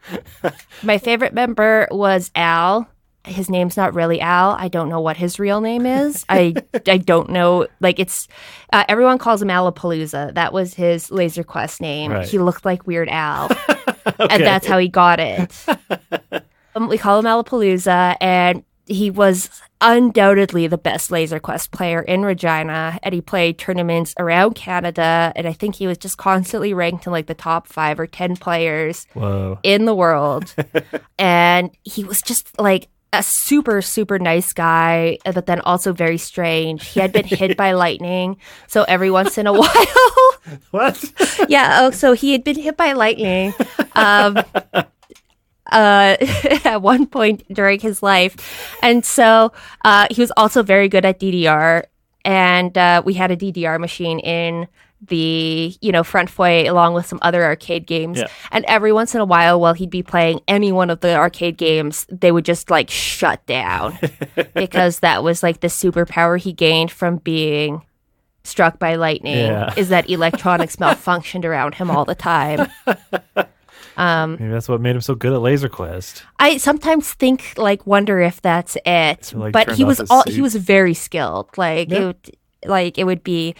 my 0.83 0.97
favorite 0.97 1.33
member 1.33 1.87
was 1.91 2.31
Al. 2.35 2.87
His 3.25 3.49
name's 3.49 3.77
not 3.77 3.93
really 3.93 4.19
Al. 4.19 4.51
I 4.51 4.67
don't 4.67 4.89
know 4.89 4.99
what 4.99 5.17
his 5.17 5.39
real 5.39 5.61
name 5.61 5.85
is. 5.85 6.25
I 6.27 6.55
I 6.87 6.97
don't 6.97 7.29
know. 7.29 7.67
Like 7.79 7.99
it's 7.99 8.27
uh, 8.73 8.83
everyone 8.87 9.17
calls 9.17 9.41
him 9.41 9.49
Alapalooza. 9.49 10.33
That 10.33 10.53
was 10.53 10.73
his 10.73 11.11
Laser 11.11 11.43
Quest 11.43 11.81
name. 11.81 12.11
Right. 12.11 12.27
He 12.27 12.39
looked 12.39 12.65
like 12.65 12.87
Weird 12.87 13.09
Al. 13.09 13.49
Okay. 14.03 14.33
and 14.35 14.43
that's 14.43 14.65
how 14.65 14.79
he 14.79 14.87
got 14.87 15.19
it. 15.19 15.65
um, 16.75 16.87
we 16.87 16.97
call 16.97 17.19
him 17.19 17.25
Alapalooza, 17.25 18.17
and 18.19 18.63
he 18.87 19.11
was 19.11 19.49
undoubtedly 19.79 20.67
the 20.67 20.77
best 20.77 21.11
Laser 21.11 21.39
Quest 21.39 21.71
player 21.71 22.01
in 22.01 22.23
Regina, 22.23 22.99
and 23.03 23.13
he 23.13 23.21
played 23.21 23.57
tournaments 23.57 24.13
around 24.17 24.55
Canada, 24.55 25.31
and 25.35 25.47
I 25.47 25.53
think 25.53 25.75
he 25.75 25.87
was 25.87 25.97
just 25.97 26.17
constantly 26.17 26.73
ranked 26.73 27.05
in 27.05 27.11
like 27.11 27.27
the 27.27 27.35
top 27.35 27.67
five 27.67 27.99
or 27.99 28.07
ten 28.07 28.35
players 28.35 29.05
Whoa. 29.13 29.59
in 29.63 29.85
the 29.85 29.95
world, 29.95 30.53
and 31.19 31.71
he 31.83 32.03
was 32.03 32.21
just 32.21 32.59
like. 32.59 32.87
A 33.13 33.21
super, 33.21 33.81
super 33.81 34.19
nice 34.19 34.53
guy, 34.53 35.17
but 35.25 35.45
then 35.45 35.59
also 35.61 35.91
very 35.91 36.17
strange. 36.17 36.87
He 36.87 37.01
had 37.01 37.11
been 37.11 37.25
hit 37.25 37.57
by 37.57 37.73
lightning. 37.85 38.37
So 38.67 38.83
every 38.83 39.11
once 39.11 39.37
in 39.37 39.47
a 39.47 39.53
while, 39.61 40.31
What? 40.71 40.95
yeah. 41.49 41.79
Oh, 41.81 41.91
so 41.91 42.13
he 42.13 42.31
had 42.31 42.45
been 42.45 42.55
hit 42.57 42.77
by 42.77 42.93
lightning 42.93 43.53
um, 43.95 44.37
uh, 44.73 46.15
at 46.63 46.81
one 46.81 47.05
point 47.05 47.43
during 47.53 47.81
his 47.81 48.01
life. 48.01 48.35
And 48.81 49.05
so 49.05 49.51
uh, 49.83 50.07
he 50.09 50.21
was 50.21 50.31
also 50.37 50.63
very 50.63 50.87
good 50.87 51.03
at 51.03 51.19
DDR. 51.19 51.83
And 52.23 52.77
uh, 52.77 53.01
we 53.03 53.15
had 53.15 53.29
a 53.31 53.35
DDR 53.35 53.77
machine 53.79 54.19
in 54.19 54.67
the 55.07 55.75
you 55.81 55.91
know 55.91 56.03
front 56.03 56.29
foyer 56.29 56.69
along 56.69 56.93
with 56.93 57.05
some 57.07 57.17
other 57.23 57.43
arcade 57.43 57.87
games 57.87 58.19
Yeah. 58.19 58.27
and 58.51 58.63
every 58.65 58.93
once 58.93 59.15
in 59.15 59.21
a 59.21 59.25
while 59.25 59.59
while 59.59 59.73
he'd 59.73 59.89
be 59.89 60.03
playing 60.03 60.41
any 60.47 60.71
one 60.71 60.91
of 60.91 60.99
the 60.99 61.15
arcade 61.15 61.57
games 61.57 62.05
they 62.11 62.31
would 62.31 62.45
just 62.45 62.69
like 62.69 62.89
shut 62.91 63.43
down 63.47 63.97
because 64.53 64.99
that 64.99 65.23
was 65.23 65.41
like 65.41 65.61
the 65.61 65.67
superpower 65.69 66.39
he 66.39 66.53
gained 66.53 66.91
from 66.91 67.17
being 67.17 67.81
struck 68.43 68.77
by 68.77 68.95
lightning 68.95 69.37
Yeah. 69.37 69.73
is 69.75 69.89
that 69.89 70.07
electronics 70.09 70.75
malfunctioned 70.81 71.45
around 71.45 71.75
him 71.75 71.89
all 71.89 72.05
the 72.05 72.15
time. 72.15 72.67
Um, 73.97 74.37
Maybe 74.39 74.47
that's 74.51 74.69
what 74.69 74.79
made 74.79 74.95
him 74.95 75.01
so 75.01 75.15
good 75.15 75.33
at 75.33 75.41
Laser 75.41 75.67
Quest. 75.67 76.23
I 76.39 76.57
sometimes 76.57 77.11
think 77.13 77.53
like 77.57 77.85
wonder 77.85 78.21
if 78.21 78.41
that's 78.41 78.77
it, 78.85 79.33
like, 79.35 79.51
but 79.51 79.71
he 79.73 79.83
was 79.83 79.99
all 80.09 80.23
he 80.25 80.41
was 80.41 80.55
very 80.55 80.93
skilled. 80.93 81.49
Like 81.57 81.89
Yeah. 81.91 81.97
it 81.99 82.05
would, 82.05 82.31
like 82.65 82.97
it 82.97 83.03
would 83.03 83.21
be 83.23 83.53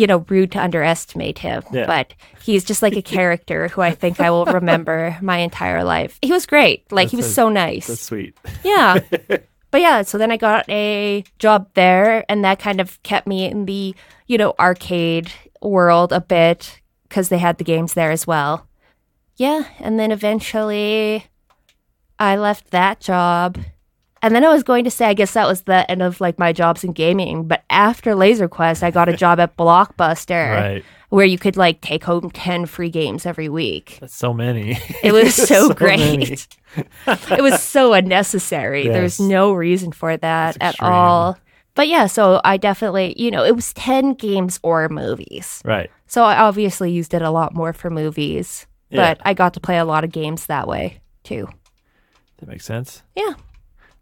you 0.00 0.06
know 0.06 0.24
rude 0.32 0.50
to 0.52 0.58
underestimate 0.62 1.38
him, 1.38 1.62
Yeah. 1.72 1.86
but 1.86 2.14
he's 2.42 2.64
just 2.64 2.80
like 2.82 2.96
a 2.96 3.02
character 3.16 3.68
who 3.68 3.82
I 3.82 3.92
think 3.92 4.18
I 4.20 4.30
will 4.30 4.46
remember 4.46 5.16
my 5.20 5.38
entire 5.38 5.84
life. 5.84 6.18
He 6.22 6.32
was 6.32 6.46
great. 6.46 6.90
Like 6.90 7.10
he 7.10 7.16
was 7.16 7.26
a- 7.26 7.32
so 7.40 7.48
nice. 7.50 7.86
That's 7.86 8.00
sweet. 8.00 8.34
Yeah. 8.64 9.00
but 9.70 9.80
yeah, 9.80 10.02
so 10.02 10.16
then 10.18 10.32
I 10.32 10.36
got 10.38 10.64
a 10.68 11.22
job 11.38 11.68
there, 11.74 12.24
and 12.30 12.42
that 12.44 12.58
kind 12.58 12.80
of 12.80 13.00
kept 13.02 13.26
me 13.26 13.44
in 13.44 13.66
the, 13.66 13.94
you 14.26 14.38
know, 14.38 14.54
arcade 14.58 15.30
world 15.60 16.12
a 16.12 16.20
bit 16.20 16.80
because 17.08 17.28
they 17.28 17.38
had 17.38 17.58
the 17.58 17.64
games 17.64 17.92
there 17.94 18.10
as 18.10 18.26
well. 18.26 18.66
Yeah, 19.36 19.64
and 19.78 19.98
then 20.00 20.10
eventually 20.12 21.26
I 22.18 22.36
left 22.36 22.70
that 22.70 23.00
job. 23.00 23.58
And 24.22 24.34
then 24.34 24.44
I 24.44 24.48
was 24.52 24.62
going 24.62 24.84
to 24.84 24.90
say, 24.90 25.06
I 25.06 25.14
guess 25.14 25.32
that 25.32 25.46
was 25.48 25.62
the 25.62 25.90
end 25.90 26.02
of 26.02 26.20
like 26.20 26.38
my 26.38 26.52
jobs 26.52 26.84
in 26.84 26.92
gaming. 26.92 27.48
But 27.48 27.62
after 27.70 28.14
Laser 28.14 28.48
Quest, 28.48 28.82
I 28.82 28.90
got 28.90 29.08
a 29.08 29.16
job 29.24 29.40
at 29.40 29.56
Blockbuster 29.56 30.54
Right. 30.56 30.84
where 31.08 31.24
you 31.24 31.38
could 31.38 31.56
like 31.56 31.80
take 31.80 32.04
home 32.04 32.30
10 32.30 32.66
free 32.66 32.90
games 32.90 33.24
every 33.24 33.48
week. 33.48 33.96
That's 34.00 34.14
so 34.14 34.34
many. 34.34 34.78
It 35.02 35.12
was 35.12 35.34
so, 35.48 35.68
So 35.68 35.74
great. 35.74 36.46
it 37.06 37.40
was 37.42 37.62
so 37.62 37.94
unnecessary. 37.94 38.88
There's 38.88 39.18
Yes. 39.18 39.26
no 39.28 39.52
reason 39.52 39.90
for 39.92 40.16
that 40.18 40.56
at 40.60 40.76
all. 40.82 41.38
But 41.74 41.88
yeah, 41.88 42.06
so 42.06 42.40
I 42.44 42.58
definitely, 42.58 43.14
you 43.16 43.30
know, 43.30 43.42
it 43.44 43.54
was 43.56 43.72
10 43.72 44.14
games 44.14 44.60
or 44.62 44.88
movies. 44.90 45.62
Right. 45.64 45.90
So 46.06 46.24
I 46.24 46.36
obviously 46.36 46.90
used 46.92 47.14
it 47.14 47.22
a 47.22 47.30
lot 47.30 47.54
more 47.54 47.72
for 47.72 47.88
movies, 47.88 48.66
Yeah. 48.90 49.14
but 49.14 49.22
I 49.24 49.32
got 49.32 49.54
to 49.54 49.60
play 49.60 49.78
a 49.78 49.84
lot 49.86 50.04
of 50.04 50.10
games 50.12 50.46
that 50.46 50.68
way 50.68 51.00
too. 51.24 51.48
That 52.38 52.48
makes 52.48 52.64
sense. 52.66 53.02
Yeah. 53.16 53.32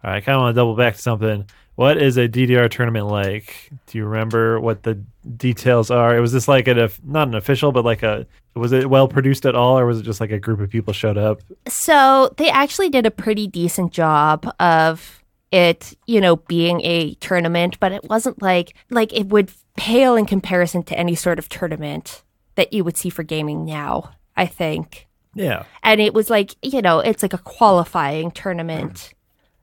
All 0.04 0.10
right, 0.10 0.16
I 0.16 0.20
kind 0.20 0.36
of 0.36 0.42
want 0.42 0.54
to 0.54 0.58
double 0.58 0.76
back 0.76 0.96
to 0.96 1.02
something. 1.02 1.44
What 1.74 2.00
is 2.00 2.16
a 2.16 2.28
DDR 2.28 2.70
tournament 2.70 3.06
like? 3.06 3.70
Do 3.86 3.98
you 3.98 4.04
remember 4.04 4.60
what 4.60 4.82
the 4.82 4.94
details 5.36 5.90
are? 5.90 6.16
It 6.16 6.20
was 6.20 6.32
this 6.32 6.48
like 6.48 6.66
an 6.66 6.90
not 7.04 7.28
an 7.28 7.34
official, 7.34 7.72
but 7.72 7.84
like 7.84 8.02
a 8.02 8.26
was 8.54 8.72
it 8.72 8.90
well 8.90 9.06
produced 9.06 9.46
at 9.46 9.54
all, 9.54 9.78
or 9.78 9.86
was 9.86 10.00
it 10.00 10.02
just 10.02 10.20
like 10.20 10.32
a 10.32 10.38
group 10.38 10.60
of 10.60 10.70
people 10.70 10.92
showed 10.92 11.16
up? 11.16 11.40
So 11.68 12.34
they 12.36 12.50
actually 12.50 12.90
did 12.90 13.06
a 13.06 13.10
pretty 13.10 13.46
decent 13.46 13.92
job 13.92 14.52
of 14.58 15.22
it, 15.50 15.96
you 16.06 16.20
know, 16.20 16.36
being 16.36 16.80
a 16.82 17.14
tournament, 17.14 17.78
but 17.80 17.92
it 17.92 18.04
wasn't 18.04 18.42
like 18.42 18.74
like 18.90 19.12
it 19.12 19.28
would 19.28 19.50
pale 19.76 20.16
in 20.16 20.26
comparison 20.26 20.82
to 20.82 20.98
any 20.98 21.14
sort 21.14 21.38
of 21.38 21.48
tournament 21.48 22.22
that 22.56 22.72
you 22.72 22.82
would 22.82 22.96
see 22.96 23.08
for 23.08 23.22
gaming 23.22 23.64
now, 23.64 24.10
I 24.36 24.46
think. 24.46 25.06
Yeah. 25.34 25.64
And 25.84 26.00
it 26.00 26.12
was 26.12 26.28
like, 26.28 26.56
you 26.62 26.82
know, 26.82 26.98
it's 26.98 27.22
like 27.22 27.32
a 27.32 27.38
qualifying 27.38 28.32
tournament. 28.32 29.14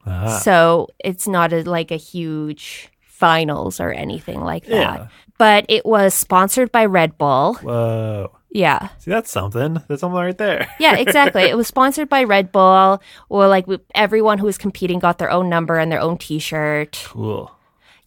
Ah, 0.05 0.39
So 0.39 0.87
it's 0.99 1.27
not 1.27 1.53
a, 1.53 1.63
like 1.63 1.91
a 1.91 1.97
huge 1.97 2.89
finals 3.01 3.79
or 3.79 3.91
anything 3.91 4.41
like 4.41 4.65
that. 4.65 4.71
yeah. 4.99 5.07
But 5.37 5.65
it 5.67 5.85
was 5.85 6.13
sponsored 6.13 6.71
by 6.71 6.85
Red 6.85 7.17
Bull. 7.17 7.55
Whoa. 7.55 8.31
Yeah. 8.51 8.87
See, 8.99 9.11
that's 9.11 9.29
something. 9.29 9.81
That's 9.89 9.99
something 9.99 10.15
right 10.17 10.37
there. 10.37 10.69
Yeah, 10.79 10.95
exactly. 10.95 11.41
it 11.49 11.57
was 11.57 11.67
sponsored 11.67 12.07
by 12.07 12.23
Red 12.23 12.53
Bull, 12.53 13.01
or 13.27 13.47
like 13.49 13.65
everyone 13.93 14.37
who 14.37 14.45
was 14.45 14.57
competing 14.57 14.99
got 14.99 15.17
their 15.17 15.29
own 15.29 15.49
number 15.49 15.77
and 15.77 15.91
their 15.91 15.99
own 15.99 16.17
T-shirt. 16.17 17.03
Cool. 17.07 17.51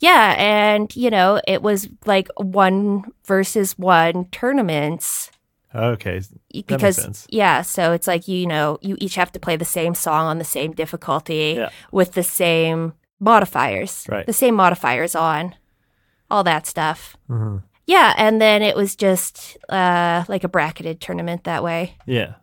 Yeah, 0.01 0.35
and 0.39 0.95
you 0.97 1.11
know 1.11 1.39
it 1.47 1.61
was 1.61 1.89
like 2.07 2.29
one 2.39 3.05
versus 3.27 3.77
one 3.79 4.25
tournaments 4.27 5.31
Okay. 5.74 6.20
because 6.52 6.96
sense. 6.96 7.26
yeah, 7.31 7.62
so 7.62 7.92
it's 7.92 8.07
like 8.07 8.26
you 8.28 8.46
know 8.46 8.78
you 8.81 8.96
each 9.00 9.16
have 9.16 9.31
to 9.33 9.38
play 9.40 9.57
the 9.57 9.64
same 9.64 9.94
song 9.94 10.26
on 10.26 10.38
the 10.38 10.44
same 10.44 10.72
difficulty 10.72 11.54
Yeah. 11.59 11.68
with 11.92 12.12
the 12.12 12.22
same 12.22 12.94
modifiers, 13.20 14.07
Right. 14.09 14.26
the 14.26 14.33
same 14.33 14.54
modifiers 14.54 15.14
on, 15.14 15.54
all 16.31 16.42
that 16.44 16.66
stuff. 16.66 17.16
hmm 17.26 17.59
Yeah, 17.87 18.14
and 18.16 18.40
then 18.40 18.62
it 18.62 18.76
was 18.76 18.96
just 18.96 19.57
uh, 19.68 20.24
like 20.28 20.44
a 20.44 20.48
bracketed 20.48 21.00
tournament 21.00 21.44
that 21.44 21.62
way. 21.62 21.96
Yeah. 22.07 22.35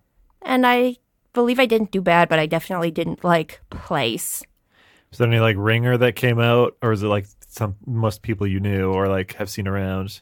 and 0.42 0.66
I 0.68 0.98
believe 1.34 1.60
I 1.60 1.66
didn't 1.66 1.92
do 1.92 2.02
bad, 2.02 2.30
but 2.30 2.40
I 2.40 2.46
definitely 2.46 2.92
didn't 2.92 3.24
like 3.24 3.60
place. 3.72 4.44
Was 5.10 5.18
there 5.18 5.28
any 5.28 5.40
like 5.40 5.56
ringer 5.58 5.98
that 5.98 6.16
came 6.16 6.40
out, 6.40 6.78
or 6.82 6.92
is 6.92 7.02
it 7.04 7.08
like 7.08 7.26
some 7.48 7.76
most 7.86 8.22
people 8.22 8.46
you 8.46 8.60
knew 8.60 8.92
or 8.94 9.08
like 9.08 9.34
have 9.36 9.50
seen 9.50 9.68
around? 9.68 10.22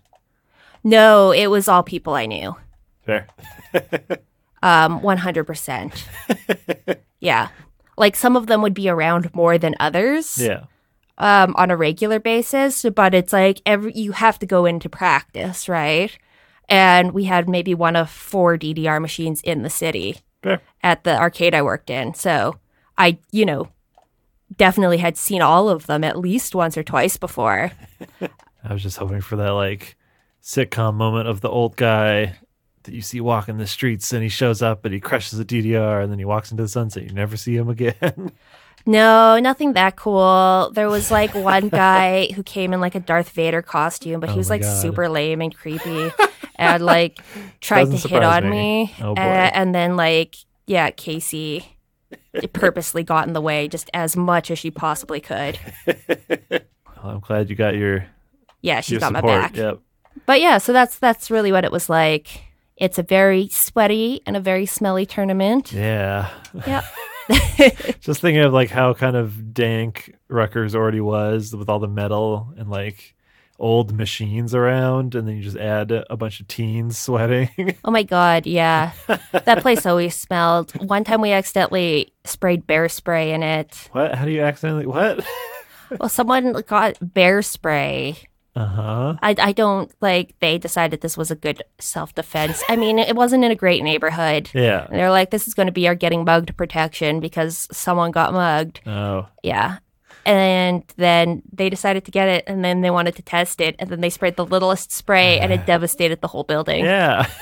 No, 0.84 1.32
it 1.32 1.48
was 1.48 1.68
all 1.68 1.84
people 1.84 2.14
I 2.14 2.26
knew. 2.26 2.56
Fair. 3.06 3.28
Um, 4.64 5.02
one 5.02 5.18
hundred 5.18 5.44
percent. 5.44 6.08
Yeah, 7.20 7.50
like 7.98 8.16
some 8.18 8.36
of 8.36 8.48
them 8.48 8.62
would 8.62 8.74
be 8.74 8.90
around 8.90 9.34
more 9.34 9.58
than 9.58 9.76
others. 9.80 10.38
Yeah. 10.38 10.66
Um, 11.18 11.54
on 11.58 11.70
a 11.72 11.78
regular 11.78 12.20
basis, 12.20 12.86
but 12.96 13.14
it's 13.14 13.32
like 13.32 13.62
every 13.66 13.94
you 13.94 14.12
have 14.14 14.40
to 14.40 14.46
go 14.46 14.66
into 14.66 14.90
practice, 14.90 15.70
right? 15.70 16.18
And 16.68 17.14
we 17.14 17.26
had 17.26 17.48
maybe 17.48 17.74
one 17.74 17.96
of 17.96 18.10
four 18.10 18.58
DDR 18.58 19.02
machines 19.02 19.42
in 19.42 19.64
the 19.64 19.70
city. 19.70 20.18
Fair. 20.44 20.62
at 20.84 21.06
the 21.06 21.18
arcade 21.18 21.56
I 21.56 21.62
worked 21.62 21.90
in. 21.90 22.14
So 22.14 22.58
I, 22.98 23.18
you 23.32 23.46
know, 23.46 23.70
definitely 24.58 24.98
had 24.98 25.18
seen 25.18 25.42
all 25.42 25.70
of 25.70 25.86
them 25.88 26.04
at 26.04 26.20
least 26.20 26.54
once 26.54 26.78
or 26.78 26.84
twice 26.84 27.16
before. 27.18 27.72
I 28.64 28.74
was 28.74 28.84
just 28.84 28.98
hoping 28.98 29.22
for 29.22 29.38
that 29.38 29.52
like 29.52 29.96
sitcom 30.42 30.96
moment 30.96 31.30
of 31.30 31.40
the 31.42 31.50
old 31.50 31.78
guy 31.78 32.36
that 32.84 32.94
you 32.94 33.02
see 33.02 33.20
walking 33.22 33.58
the 33.58 33.68
streets 33.68 34.12
and 34.14 34.24
he 34.24 34.30
shows 34.30 34.62
up 34.62 34.86
and 34.86 34.94
he 34.94 35.00
crushes 35.00 35.40
a 35.40 35.46
DDR 35.46 36.02
and 36.04 36.12
then 36.12 36.20
he 36.20 36.26
walks 36.26 36.52
into 36.52 36.64
the 36.64 36.70
sunset. 36.70 37.04
You 37.04 37.12
never 37.14 37.38
see 37.38 37.56
him 37.56 37.70
again. 37.70 38.32
No, 38.86 39.40
nothing 39.40 39.74
that 39.74 39.96
cool. 39.96 40.70
There 40.76 40.90
was 40.90 41.10
like 41.10 41.34
one 41.34 41.70
guy 41.70 42.28
who 42.36 42.44
came 42.44 42.74
in 42.74 42.82
like 42.82 42.96
a 42.96 43.00
Darth 43.00 43.30
Vader 43.30 43.62
costume, 43.62 44.20
but 44.20 44.28
Oh 44.28 44.34
he 44.34 44.38
was 44.38 44.50
like 44.50 44.60
God. 44.62 44.82
super 44.82 45.08
lame 45.08 45.40
and 45.40 45.56
creepy 45.56 46.12
and 46.58 46.84
like 46.86 47.18
tried 47.62 47.86
Doesn't 47.86 48.00
to 48.00 48.08
hit 48.10 48.24
on 48.24 48.50
me. 48.50 48.84
me. 48.88 48.96
Oh, 49.02 49.16
boy. 49.16 49.22
Uh, 49.22 49.52
and 49.54 49.74
then 49.74 49.96
like, 49.96 50.36
yeah, 50.68 50.90
Casey 50.92 51.78
purposely 52.52 53.04
got 53.04 53.26
in 53.26 53.32
the 53.32 53.40
way 53.40 53.70
just 53.70 53.90
as 53.94 54.18
much 54.18 54.52
as 54.52 54.60
she 54.60 54.70
possibly 54.70 55.22
could. 55.22 55.58
well, 55.88 56.60
I'm 57.06 57.20
glad 57.22 57.50
you 57.50 57.56
got 57.56 57.76
your, 57.76 58.06
Yeah, 58.62 58.82
she 58.82 58.98
got 58.98 59.14
support. 59.16 59.24
my 59.24 59.42
back. 59.42 59.56
Yep. 59.56 59.80
but 60.26 60.42
yeah 60.42 60.58
so 60.58 60.74
that's 60.74 61.00
that's 61.00 61.32
really 61.32 61.54
what 61.54 61.64
it 61.64 61.72
was 61.72 61.90
like 61.90 62.42
It's 62.78 62.98
a 62.98 63.04
very 63.04 63.50
sweaty 63.50 64.22
and 64.26 64.36
a 64.36 64.40
very 64.40 64.66
smelly 64.66 65.06
tournament. 65.06 65.72
Yeah. 65.72 66.30
Yep. 66.66 66.84
Just 68.02 68.20
thinking 68.22 68.44
of 68.44 68.52
like 68.54 68.70
how 68.70 68.94
kind 68.94 69.16
of 69.16 69.54
dank 69.54 70.16
Rutgers 70.28 70.76
already 70.76 71.00
was 71.02 71.56
with 71.56 71.70
all 71.70 71.80
the 71.80 71.88
metal 71.88 72.54
and 72.58 72.70
like 72.70 73.16
old 73.60 73.96
machines 73.96 74.54
around, 74.54 75.16
and 75.16 75.28
then 75.28 75.38
you 75.38 75.44
just 75.44 75.56
add 75.56 75.92
a 75.92 76.18
bunch 76.18 76.42
of 76.42 76.48
teens 76.48 76.98
sweating. 76.98 77.76
Oh 77.86 77.92
my 77.92 78.04
god, 78.04 78.46
yeah. 78.46 78.92
that 79.32 79.62
place 79.62 79.86
always 79.86 80.16
smelled. 80.16 80.72
One 80.82 81.04
time 81.04 81.22
we 81.22 81.32
accidentally 81.32 82.12
sprayed 82.26 82.68
bear 82.68 82.90
spray 82.90 83.32
in 83.32 83.42
it. 83.44 83.90
what? 83.94 84.16
How 84.16 84.26
do 84.26 84.32
you 84.32 84.42
accidentally 84.42 84.86
what? 84.86 85.26
Well, 86.00 86.10
someone 86.10 86.54
got 86.66 86.98
bear 87.14 87.44
spray. 87.44 88.18
Uh 88.56 88.66
huh. 88.66 89.16
I, 89.22 89.36
I 89.40 89.52
don't 89.52 89.92
like 90.00 90.36
they 90.40 90.58
decided 90.58 91.02
this 91.02 91.18
was 91.18 91.32
a 91.32 91.36
good 91.36 91.64
self 91.80 92.14
defense. 92.14 92.64
I 92.70 92.76
mean, 92.76 93.00
it 93.00 93.16
wasn't 93.16 93.44
in 93.44 93.52
a 93.52 93.56
great 93.56 93.84
neighborhood. 93.84 94.50
Yeah. 94.54 94.86
And 94.86 95.00
they're 95.00 95.10
like, 95.10 95.32
this 95.32 95.48
is 95.48 95.54
going 95.54 95.68
to 95.68 95.74
be 95.74 95.88
our 95.88 95.96
getting 95.96 96.24
mugged 96.24 96.56
protection 96.56 97.20
because 97.20 97.68
someone 97.76 98.12
got 98.12 98.32
mugged. 98.34 98.82
Oh. 98.86 99.28
Yeah. 99.42 99.80
And 100.26 100.84
then 100.98 101.42
they 101.52 101.70
decided 101.70 102.06
to 102.06 102.12
get 102.12 102.30
it 102.30 102.44
and 102.48 102.64
then 102.64 102.82
they 102.82 102.92
wanted 102.92 103.16
to 103.16 103.24
test 103.24 103.60
it. 103.60 103.76
And 103.80 103.90
then 103.90 104.02
they 104.02 104.10
sprayed 104.10 104.36
the 104.36 104.46
littlest 104.46 104.92
spray 104.92 105.40
and 105.40 105.52
it 105.52 105.66
devastated 105.66 106.22
the 106.22 106.28
whole 106.28 106.44
building. 106.44 106.86
Yeah. 106.86 107.28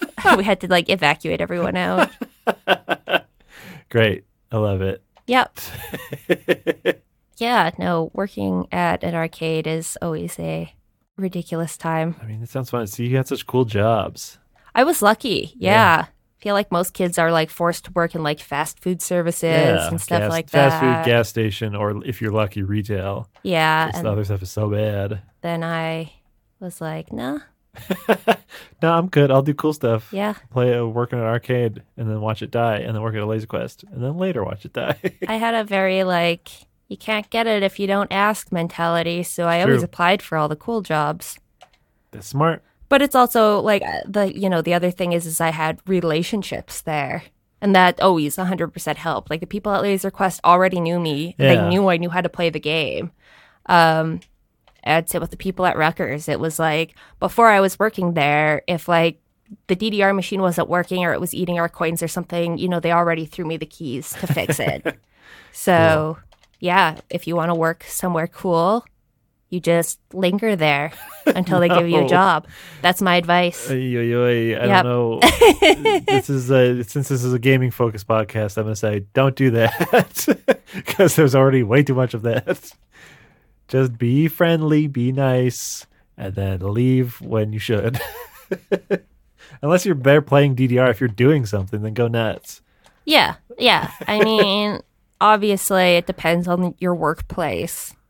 we 0.36 0.44
had 0.44 0.60
to 0.60 0.68
like 0.68 0.88
evacuate 0.88 1.40
everyone 1.40 1.76
out. 1.76 2.10
Great. 3.88 4.24
I 4.50 4.56
love 4.56 4.82
it. 4.82 5.02
Yep. 5.26 5.58
Yeah. 7.36 7.70
No, 7.78 8.10
working 8.14 8.66
at 8.72 9.02
an 9.04 9.14
arcade 9.14 9.66
is 9.66 9.96
always 10.02 10.38
a 10.38 10.72
ridiculous 11.16 11.76
time. 11.76 12.16
I 12.22 12.26
mean, 12.26 12.42
it 12.42 12.48
sounds 12.48 12.70
fun. 12.70 12.86
See, 12.86 13.06
you 13.06 13.16
had 13.16 13.28
such 13.28 13.46
cool 13.46 13.64
jobs. 13.64 14.38
I 14.74 14.84
was 14.84 15.00
lucky. 15.02 15.52
Yeah. 15.56 16.06
I 16.08 16.42
feel 16.42 16.54
like 16.54 16.70
most 16.70 16.92
kids 16.92 17.18
are 17.18 17.32
like 17.32 17.48
forced 17.50 17.86
to 17.86 17.92
work 17.92 18.14
in 18.14 18.22
like 18.22 18.40
fast 18.40 18.80
food 18.80 19.00
services 19.02 19.82
and 19.90 20.00
stuff 20.00 20.20
gas, 20.20 20.30
like 20.30 20.50
that. 20.50 20.70
fast 20.70 20.80
food, 20.82 21.10
gas 21.10 21.28
station, 21.28 21.74
or 21.74 22.04
if 22.04 22.20
you're 22.20 22.30
lucky, 22.32 22.62
retail. 22.62 23.28
yeah. 23.42 23.90
And 23.94 24.06
other 24.06 24.24
stuff 24.24 24.42
is 24.42 24.50
so 24.50 24.70
bad. 24.70 25.22
then 25.40 25.64
I 25.64 26.12
was 26.60 26.80
like, 26.80 27.12
nah, 27.12 27.38
no, 28.82 28.92
I'm 28.92 29.08
good. 29.08 29.30
I'll 29.30 29.42
do 29.42 29.54
cool 29.54 29.72
stuff. 29.72 30.08
yeah. 30.12 30.34
Play, 30.50 30.76
uh, 30.78 30.84
work 30.84 31.12
in 31.12 31.18
an 31.18 31.24
arcade, 31.24 31.82
and 31.96 32.08
then 32.08 32.20
watch 32.20 32.42
it 32.42 32.50
die, 32.50 32.78
and 32.78 32.94
then 32.94 33.02
work 33.02 33.14
at 33.14 33.22
a 33.22 33.26
laser 33.26 33.46
quest, 33.46 33.84
and 33.90 34.02
then 34.02 34.16
later 34.16 34.44
watch 34.44 34.64
it 34.64 34.72
die. 34.72 34.98
I 35.28 35.36
had 35.36 35.54
a 35.54 35.64
very 35.64 36.04
like, 36.04 36.50
you 36.88 36.96
can't 36.96 37.28
get 37.30 37.46
it 37.46 37.62
if 37.62 37.80
you 37.80 37.86
don't 37.86 38.12
ask 38.12 38.52
mentality. 38.52 39.22
So 39.22 39.46
I 39.46 39.62
always 39.62 39.82
applied 39.82 40.22
for 40.22 40.38
all 40.38 40.48
the 40.48 40.56
cool 40.56 40.82
jobs. 40.82 41.38
That's 42.12 42.28
smart. 42.28 42.62
But 42.88 43.02
it's 43.02 43.16
also 43.16 43.60
like 43.60 43.82
the, 44.06 44.32
you 44.36 44.48
know, 44.48 44.62
the 44.62 44.74
other 44.74 44.92
thing 44.92 45.12
is, 45.12 45.26
is 45.26 45.40
I 45.40 45.50
had 45.50 45.80
relationships 45.86 46.82
there. 46.82 47.24
And 47.60 47.74
that 47.74 48.00
always 48.00 48.36
100% 48.36 48.96
helped. 48.96 49.30
Like 49.30 49.40
the 49.40 49.46
people 49.46 49.72
at 49.72 49.82
Laser 49.82 50.10
Quest 50.10 50.40
already 50.44 50.78
knew 50.78 51.00
me. 51.00 51.34
Yeah. 51.38 51.54
They 51.54 51.68
knew 51.68 51.88
I 51.88 51.96
knew 51.96 52.10
how 52.10 52.20
to 52.20 52.28
play 52.28 52.50
the 52.50 52.60
game. 52.60 53.10
Um, 53.66 54.20
I'd 54.84 55.10
say 55.10 55.18
with 55.18 55.30
the 55.30 55.36
people 55.36 55.66
at 55.66 55.76
Rutgers, 55.76 56.28
it 56.28 56.38
was 56.38 56.58
like 56.60 56.94
before 57.18 57.48
I 57.48 57.60
was 57.60 57.78
working 57.78 58.14
there, 58.14 58.62
if 58.68 58.88
like 58.88 59.20
the 59.66 59.74
DDR 59.74 60.14
machine 60.14 60.40
wasn't 60.40 60.68
working 60.68 61.04
or 61.04 61.12
it 61.12 61.20
was 61.20 61.34
eating 61.34 61.58
our 61.58 61.68
coins 61.68 62.02
or 62.02 62.08
something, 62.08 62.58
you 62.58 62.68
know, 62.68 62.78
they 62.78 62.92
already 62.92 63.26
threw 63.26 63.44
me 63.44 63.56
the 63.56 63.66
keys 63.66 64.10
to 64.20 64.26
fix 64.28 64.60
it. 64.60 64.96
so, 65.52 66.18
yeah, 66.60 66.98
if 67.10 67.26
you 67.26 67.36
want 67.36 67.50
to 67.50 67.54
work 67.54 67.84
somewhere 67.84 68.26
cool, 68.26 68.84
you 69.48 69.60
just 69.60 70.00
linger 70.12 70.56
there 70.56 70.92
until 71.26 71.60
they 71.60 71.68
give 71.68 71.88
you 71.88 72.04
a 72.04 72.08
job. 72.18 72.46
That's 72.82 73.00
my 73.00 73.16
advice. 73.16 73.70
Ay, 73.70 73.96
ay, 73.96 74.54
I 74.54 74.66
Yep. 74.66 74.82
don't 74.82 74.84
know. 74.84 75.20
this 76.06 76.28
is 76.28 76.50
a, 76.50 76.82
since 76.82 77.08
this 77.08 77.22
is 77.22 77.32
a 77.32 77.38
gaming 77.38 77.70
focused 77.70 78.08
podcast, 78.08 78.56
I'm 78.58 78.64
gonna 78.64 78.74
say 78.76 79.04
don't 79.14 79.36
do 79.36 79.50
that 79.52 80.26
because 80.74 81.14
there's 81.14 81.34
already 81.34 81.62
way 81.62 81.82
too 81.84 81.94
much 81.94 82.12
of 82.14 82.22
that. 82.22 82.72
Just 83.68 83.98
be 83.98 84.28
friendly, 84.28 84.86
be 84.88 85.12
nice, 85.12 85.86
and 86.16 86.34
then 86.34 86.60
leave 86.60 87.20
when 87.20 87.52
you 87.52 87.58
should. 87.58 88.00
Unless 89.62 89.86
you're 89.86 89.94
there 89.94 90.22
playing 90.22 90.56
DDR, 90.56 90.90
if 90.90 91.00
you're 91.00 91.08
doing 91.08 91.46
something, 91.46 91.82
then 91.82 91.94
go 91.94 92.08
nuts. 92.08 92.62
Yeah, 93.04 93.36
yeah. 93.58 93.90
I 94.06 94.22
mean, 94.22 94.80
obviously, 95.20 95.96
it 95.96 96.06
depends 96.06 96.48
on 96.48 96.74
your 96.78 96.94
workplace. 96.94 97.92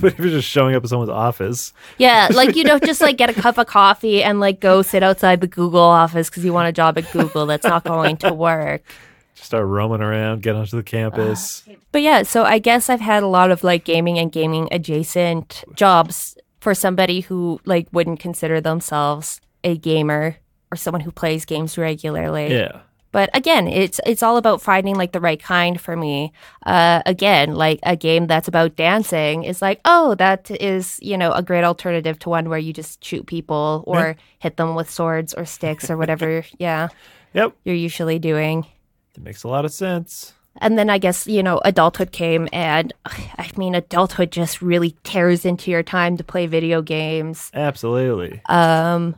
But 0.00 0.14
if 0.14 0.18
you're 0.18 0.28
just 0.30 0.48
showing 0.48 0.74
up 0.74 0.82
at 0.82 0.88
someone's 0.88 1.10
office, 1.10 1.74
Yeah, 1.98 2.28
like 2.32 2.56
you 2.56 2.64
know, 2.64 2.78
just 2.78 3.02
like 3.02 3.18
get 3.18 3.28
a 3.28 3.34
cup 3.40 3.58
of 3.58 3.66
coffee 3.66 4.22
and 4.22 4.40
like 4.40 4.58
go 4.58 4.80
sit 4.80 5.02
outside 5.02 5.42
the 5.42 5.46
Google 5.46 5.78
office 5.80 6.30
because 6.30 6.42
you 6.42 6.54
want 6.54 6.70
a 6.70 6.72
job 6.72 6.96
at 6.96 7.10
Google. 7.12 7.44
That's 7.44 7.66
not 7.66 7.84
going 7.84 8.16
to 8.18 8.32
work. 8.32 8.82
just 9.34 9.48
start 9.48 9.66
roaming 9.66 10.00
around, 10.00 10.42
get 10.42 10.56
onto 10.56 10.76
the 10.76 10.82
campus. 10.82 11.64
But 11.92 12.00
yeah, 12.02 12.22
so 12.22 12.44
I 12.44 12.58
guess 12.58 12.88
I've 12.88 13.02
had 13.02 13.22
a 13.22 13.26
lot 13.28 13.50
of 13.50 13.62
like 13.62 13.84
gaming 13.84 14.18
and 14.18 14.32
gaming 14.32 14.68
adjacent 14.72 15.62
jobs 15.76 16.36
for 16.60 16.74
somebody 16.74 17.20
who 17.20 17.60
like 17.66 17.86
wouldn't 17.92 18.18
consider 18.20 18.60
themselves 18.60 19.40
a 19.62 19.76
gamer 19.76 20.36
or 20.72 20.76
someone 20.76 21.02
who 21.02 21.12
plays 21.12 21.44
games 21.44 21.76
regularly. 21.76 22.50
yeah. 22.52 22.80
But 23.14 23.30
again, 23.32 23.68
it's 23.68 24.00
it's 24.04 24.24
all 24.24 24.36
about 24.36 24.60
finding 24.60 24.96
like 24.96 25.12
the 25.12 25.20
right 25.20 25.40
kind 25.40 25.80
for 25.80 25.94
me. 25.94 26.32
Uh, 26.66 27.00
again, 27.06 27.54
like 27.54 27.78
a 27.84 27.94
game 27.94 28.26
that's 28.26 28.48
about 28.48 28.74
dancing 28.74 29.44
is 29.44 29.62
like, 29.62 29.80
oh, 29.84 30.16
that 30.16 30.50
is 30.50 30.98
you 31.00 31.16
know 31.16 31.30
a 31.30 31.40
great 31.40 31.62
alternative 31.62 32.18
to 32.18 32.28
one 32.28 32.48
where 32.48 32.58
you 32.58 32.72
just 32.72 33.04
shoot 33.04 33.24
people 33.26 33.84
or 33.86 34.16
hit 34.40 34.56
them 34.56 34.74
with 34.74 34.90
swords 34.90 35.32
or 35.32 35.44
sticks 35.44 35.88
or 35.88 35.96
whatever. 35.96 36.44
yeah, 36.58 36.88
Yep. 37.34 37.54
you're 37.64 37.76
usually 37.76 38.18
doing. 38.18 38.66
It 39.16 39.22
makes 39.22 39.44
a 39.44 39.48
lot 39.48 39.64
of 39.64 39.70
sense. 39.72 40.34
And 40.58 40.76
then 40.76 40.90
I 40.90 40.98
guess, 40.98 41.26
you 41.28 41.42
know, 41.42 41.60
adulthood 41.64 42.10
came 42.10 42.48
and 42.52 42.92
I 43.06 43.48
mean, 43.56 43.76
adulthood 43.76 44.32
just 44.32 44.60
really 44.60 44.96
tears 45.04 45.44
into 45.44 45.70
your 45.70 45.84
time 45.84 46.16
to 46.16 46.24
play 46.24 46.48
video 46.48 46.82
games. 46.82 47.52
Absolutely. 47.54 48.42
Um, 48.48 49.14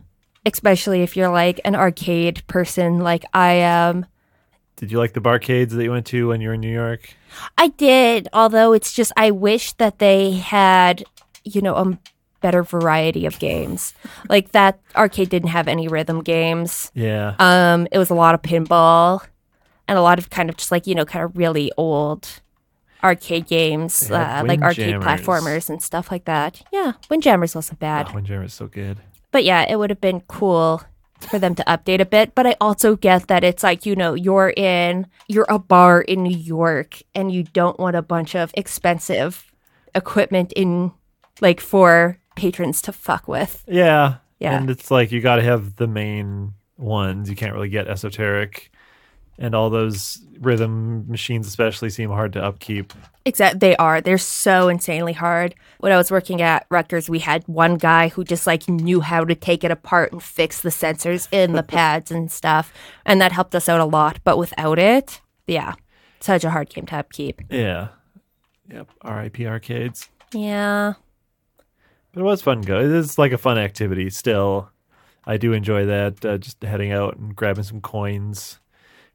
especially 0.46 1.02
if 1.02 1.16
you're 1.16 1.28
like 1.28 1.60
an 1.64 1.74
arcade 1.74 2.46
person 2.46 3.00
like 3.00 3.24
I 3.34 3.52
am. 3.52 4.06
Did 4.76 4.92
you 4.92 4.98
like 4.98 5.12
the 5.14 5.20
barcades 5.20 5.70
that 5.70 5.82
you 5.82 5.90
went 5.90 6.06
to 6.06 6.28
when 6.28 6.40
you 6.40 6.48
were 6.48 6.54
in 6.54 6.60
New 6.60 6.72
York? 6.72 7.14
I 7.58 7.68
did, 7.68 8.28
although 8.32 8.72
it's 8.72 8.92
just, 8.92 9.10
I 9.16 9.30
wish 9.30 9.72
that 9.74 9.98
they 9.98 10.32
had, 10.32 11.02
you 11.44 11.60
know, 11.62 11.74
a 11.74 11.98
better 12.42 12.62
variety 12.62 13.26
of 13.26 13.38
games. 13.38 13.94
like 14.28 14.52
that 14.52 14.78
arcade 14.94 15.30
didn't 15.30 15.48
have 15.48 15.66
any 15.66 15.88
rhythm 15.88 16.22
games. 16.22 16.92
Yeah. 16.94 17.34
Um, 17.38 17.88
it 17.90 17.98
was 17.98 18.10
a 18.10 18.14
lot 18.14 18.34
of 18.34 18.42
pinball 18.42 19.26
and 19.88 19.98
a 19.98 20.02
lot 20.02 20.18
of 20.18 20.28
kind 20.30 20.50
of 20.50 20.56
just 20.56 20.70
like, 20.70 20.86
you 20.86 20.94
know, 20.94 21.04
kind 21.06 21.24
of 21.24 21.36
really 21.36 21.72
old 21.76 22.28
arcade 23.02 23.46
games, 23.46 24.10
uh, 24.10 24.42
like 24.46 24.60
arcade 24.60 24.94
Windjammers. 24.94 25.20
platformers 25.20 25.70
and 25.70 25.82
stuff 25.82 26.10
like 26.10 26.26
that. 26.26 26.62
Yeah, 26.72 26.92
Windjammers 27.08 27.54
wasn't 27.54 27.78
bad. 27.78 28.08
Oh, 28.10 28.14
Windjammer 28.14 28.44
is 28.44 28.54
so 28.54 28.66
good. 28.66 28.98
But 29.36 29.44
yeah, 29.44 29.66
it 29.68 29.76
would 29.76 29.90
have 29.90 30.00
been 30.00 30.22
cool 30.28 30.80
for 31.20 31.38
them 31.38 31.54
to 31.56 31.64
update 31.64 32.00
a 32.00 32.06
bit. 32.06 32.34
But 32.34 32.46
I 32.46 32.56
also 32.58 32.96
get 32.96 33.28
that 33.28 33.44
it's 33.44 33.62
like, 33.62 33.84
you 33.84 33.94
know, 33.94 34.14
you're 34.14 34.54
in, 34.56 35.08
you're 35.28 35.44
a 35.50 35.58
bar 35.58 36.00
in 36.00 36.22
New 36.22 36.34
York 36.34 37.02
and 37.14 37.30
you 37.30 37.42
don't 37.42 37.78
want 37.78 37.96
a 37.96 38.00
bunch 38.00 38.34
of 38.34 38.50
expensive 38.54 39.52
equipment 39.94 40.54
in, 40.54 40.90
like, 41.42 41.60
for 41.60 42.18
patrons 42.34 42.80
to 42.80 42.92
fuck 42.92 43.28
with. 43.28 43.62
Yeah. 43.68 44.14
Yeah. 44.38 44.56
And 44.56 44.70
it's 44.70 44.90
like 44.90 45.12
you 45.12 45.20
got 45.20 45.36
to 45.36 45.42
have 45.42 45.76
the 45.76 45.86
main 45.86 46.54
ones. 46.78 47.28
You 47.28 47.36
can't 47.36 47.52
really 47.52 47.68
get 47.68 47.88
esoteric. 47.88 48.70
And 49.38 49.54
all 49.54 49.68
those 49.68 50.18
rhythm 50.40 51.06
machines, 51.08 51.46
especially, 51.46 51.90
seem 51.90 52.10
hard 52.10 52.32
to 52.34 52.42
upkeep. 52.42 52.92
Exact. 53.24 53.60
They 53.60 53.76
are. 53.76 54.00
They're 54.00 54.16
so 54.16 54.68
insanely 54.68 55.12
hard. 55.12 55.54
When 55.78 55.92
I 55.92 55.96
was 55.96 56.10
working 56.10 56.40
at 56.40 56.66
Rutgers, 56.70 57.10
we 57.10 57.18
had 57.18 57.46
one 57.46 57.76
guy 57.76 58.08
who 58.08 58.24
just 58.24 58.46
like 58.46 58.68
knew 58.68 59.00
how 59.00 59.24
to 59.24 59.34
take 59.34 59.62
it 59.62 59.70
apart 59.70 60.12
and 60.12 60.22
fix 60.22 60.60
the 60.60 60.70
sensors 60.70 61.28
in 61.30 61.52
the 61.52 61.62
pads 61.76 62.10
and 62.10 62.30
stuff, 62.32 62.72
and 63.04 63.20
that 63.20 63.32
helped 63.32 63.54
us 63.54 63.68
out 63.68 63.80
a 63.80 63.84
lot. 63.84 64.20
But 64.24 64.38
without 64.38 64.78
it, 64.78 65.20
yeah, 65.46 65.74
such 66.20 66.44
a 66.44 66.50
hard 66.50 66.70
game 66.70 66.86
to 66.86 66.96
upkeep. 66.96 67.42
Yeah. 67.50 67.88
Yep. 68.70 68.90
RIP 69.04 69.40
arcades. 69.40 70.08
Yeah. 70.32 70.94
But 72.12 72.20
it 72.20 72.24
was 72.24 72.42
fun. 72.42 72.62
Go. 72.62 72.80
It 72.80 72.90
is 72.90 73.18
like 73.18 73.32
a 73.32 73.38
fun 73.38 73.58
activity. 73.58 74.10
Still, 74.10 74.70
I 75.24 75.36
do 75.36 75.52
enjoy 75.52 75.86
that. 75.86 76.24
Uh, 76.24 76.38
just 76.38 76.62
heading 76.62 76.92
out 76.92 77.16
and 77.16 77.36
grabbing 77.36 77.64
some 77.64 77.80
coins 77.80 78.58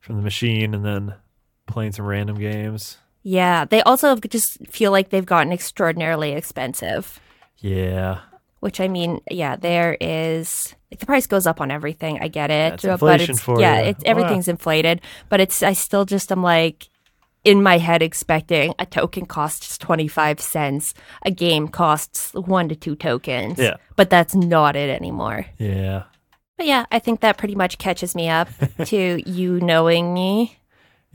from 0.01 0.17
the 0.17 0.21
machine 0.21 0.73
and 0.73 0.83
then 0.83 1.15
playing 1.67 1.93
some 1.93 2.05
random 2.05 2.37
games. 2.37 2.97
Yeah. 3.23 3.65
They 3.65 3.81
also 3.83 4.15
just 4.17 4.57
feel 4.67 4.91
like 4.91 5.09
they've 5.09 5.25
gotten 5.25 5.53
extraordinarily 5.53 6.33
expensive. 6.33 7.19
Yeah. 7.59 8.19
Which 8.59 8.79
I 8.79 8.87
mean, 8.87 9.21
yeah, 9.29 9.55
there 9.55 9.97
is 9.99 10.75
like 10.91 10.99
the 10.99 11.05
price 11.05 11.25
goes 11.25 11.47
up 11.47 11.61
on 11.61 11.71
everything. 11.71 12.19
I 12.21 12.27
get 12.27 12.51
it, 12.51 12.71
That's 12.71 12.83
but 12.83 12.91
inflation 12.91 13.31
it's 13.31 13.41
for 13.41 13.59
yeah, 13.59 13.79
it's 13.79 14.03
everything's 14.05 14.47
inflated. 14.47 15.01
But 15.29 15.39
it's 15.39 15.63
I 15.63 15.73
still 15.73 16.05
just 16.05 16.31
am 16.31 16.43
like 16.43 16.87
in 17.43 17.63
my 17.63 17.79
head 17.79 18.03
expecting 18.03 18.75
a 18.77 18.85
token 18.85 19.25
costs 19.25 19.79
twenty 19.79 20.07
five 20.07 20.39
cents, 20.39 20.93
a 21.23 21.31
game 21.31 21.69
costs 21.69 22.33
one 22.33 22.69
to 22.69 22.75
two 22.75 22.95
tokens. 22.95 23.57
Yeah. 23.57 23.77
but 23.95 24.11
that's 24.11 24.35
not 24.35 24.75
it 24.75 24.89
anymore. 24.91 25.47
Yeah. 25.57 26.03
But 26.61 26.67
yeah, 26.67 26.85
I 26.91 26.99
think 26.99 27.21
that 27.21 27.39
pretty 27.39 27.55
much 27.55 27.79
catches 27.79 28.13
me 28.13 28.29
up 28.29 28.47
to 28.85 29.27
you 29.27 29.59
knowing 29.61 30.13
me. 30.13 30.59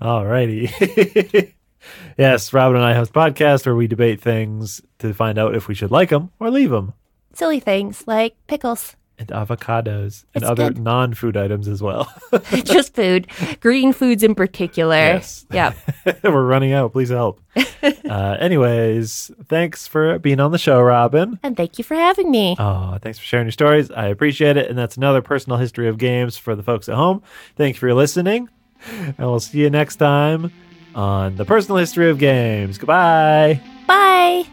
Alrighty. 0.00 1.52
yes, 2.18 2.52
Robyn 2.52 2.76
and 2.76 2.84
I 2.84 2.94
host 2.94 3.10
a 3.10 3.14
podcast 3.14 3.66
where 3.66 3.74
we 3.74 3.88
debate 3.88 4.20
things 4.20 4.80
to 5.00 5.12
find 5.12 5.38
out 5.38 5.56
if 5.56 5.66
we 5.66 5.74
should 5.74 5.90
like 5.90 6.10
them 6.10 6.30
or 6.38 6.50
leave 6.50 6.70
them. 6.70 6.92
Silly 7.32 7.58
things 7.58 8.04
like 8.06 8.36
pickles. 8.46 8.94
And 9.16 9.28
avocados 9.28 10.24
and 10.34 10.42
It's 10.42 10.50
other 10.50 10.70
good. 10.72 10.78
non 10.82 11.14
food 11.14 11.36
items 11.36 11.68
as 11.68 11.80
well. 11.80 12.12
Just 12.64 12.94
food. 12.96 13.28
Green 13.60 13.92
foods 13.92 14.24
in 14.24 14.34
particular. 14.34 14.96
Yes. 14.96 15.46
Yeah. 15.52 15.72
We're 16.24 16.44
running 16.44 16.72
out. 16.72 16.92
Please 16.92 17.10
help. 17.10 17.40
uh, 17.82 18.36
anyways, 18.40 19.30
thanks 19.48 19.86
for 19.86 20.18
being 20.18 20.40
on 20.40 20.50
the 20.50 20.58
show, 20.58 20.80
Robyn. 20.80 21.38
And 21.44 21.56
thank 21.56 21.78
you 21.78 21.84
for 21.84 21.94
having 21.94 22.28
me. 22.30 22.56
Oh, 22.58 22.98
thanks 23.00 23.18
for 23.20 23.24
sharing 23.24 23.46
your 23.46 23.52
stories. 23.52 23.88
I 23.92 24.06
appreciate 24.08 24.56
it. 24.56 24.68
And 24.68 24.76
that's 24.76 24.96
another 24.96 25.22
personal 25.22 25.58
history 25.58 25.86
of 25.86 25.96
games 25.98 26.36
for 26.36 26.56
the 26.56 26.64
folks 26.64 26.88
at 26.88 26.96
home. 26.96 27.22
Thank 27.56 27.76
you 27.76 27.80
for 27.80 27.94
listening. 27.94 28.48
And 28.90 29.16
we'll 29.18 29.38
see 29.40 29.60
you 29.60 29.70
next 29.70 29.96
time 29.96 30.52
on 30.96 31.36
the 31.36 31.44
personal 31.44 31.76
history 31.78 32.10
of 32.10 32.18
games. 32.18 32.78
Goodbye. 32.78 33.60
Bye. 33.86 34.44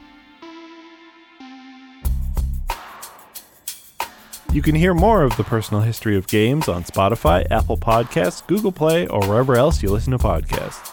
You 4.51 4.61
can 4.61 4.75
hear 4.75 4.93
more 4.93 5.23
of 5.23 5.37
the 5.37 5.45
personal 5.45 5.81
history 5.81 6.17
of 6.17 6.27
games 6.27 6.67
on 6.67 6.83
Spotify, 6.83 7.49
Apple 7.49 7.77
Podcasts, 7.77 8.45
Google 8.47 8.73
Play, 8.73 9.07
or 9.07 9.25
wherever 9.25 9.55
else 9.55 9.81
you 9.81 9.89
listen 9.89 10.11
to 10.11 10.17
podcasts. 10.17 10.91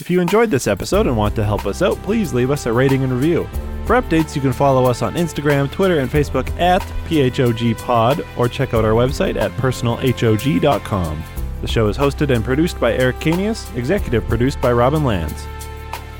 If 0.00 0.08
you 0.08 0.18
enjoyed 0.18 0.50
this 0.50 0.66
episode 0.66 1.06
and 1.06 1.14
want 1.14 1.36
to 1.36 1.44
help 1.44 1.66
us 1.66 1.82
out, 1.82 1.98
please 1.98 2.32
leave 2.32 2.50
us 2.50 2.64
a 2.64 2.72
rating 2.72 3.02
and 3.02 3.12
review. 3.12 3.46
For 3.84 4.00
updates, 4.00 4.34
you 4.34 4.40
can 4.40 4.54
follow 4.54 4.86
us 4.86 5.02
on 5.02 5.14
Instagram, 5.14 5.70
Twitter, 5.70 5.98
and 5.98 6.10
Facebook 6.10 6.48
at 6.58 6.80
PHOGPod 7.06 8.26
or 8.38 8.48
check 8.48 8.72
out 8.72 8.86
our 8.86 8.92
website 8.92 9.36
at 9.36 9.50
personalhog.com. 9.52 11.22
The 11.60 11.68
show 11.68 11.88
is 11.88 11.98
hosted 11.98 12.34
and 12.34 12.42
produced 12.42 12.80
by 12.80 12.94
Eric 12.94 13.16
Canius, 13.16 13.74
executive 13.76 14.26
produced 14.26 14.58
by 14.62 14.72
Robyn 14.72 15.04
Lands. 15.04 15.46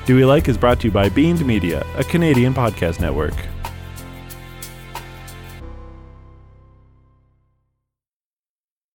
Do 0.04 0.14
We 0.14 0.26
Like 0.26 0.46
is 0.46 0.58
brought 0.58 0.80
to 0.80 0.88
you 0.88 0.92
by 0.92 1.08
Beamed 1.08 1.46
Media, 1.46 1.86
a 1.96 2.04
Canadian 2.04 2.52
podcast 2.52 3.00
network. 3.00 3.34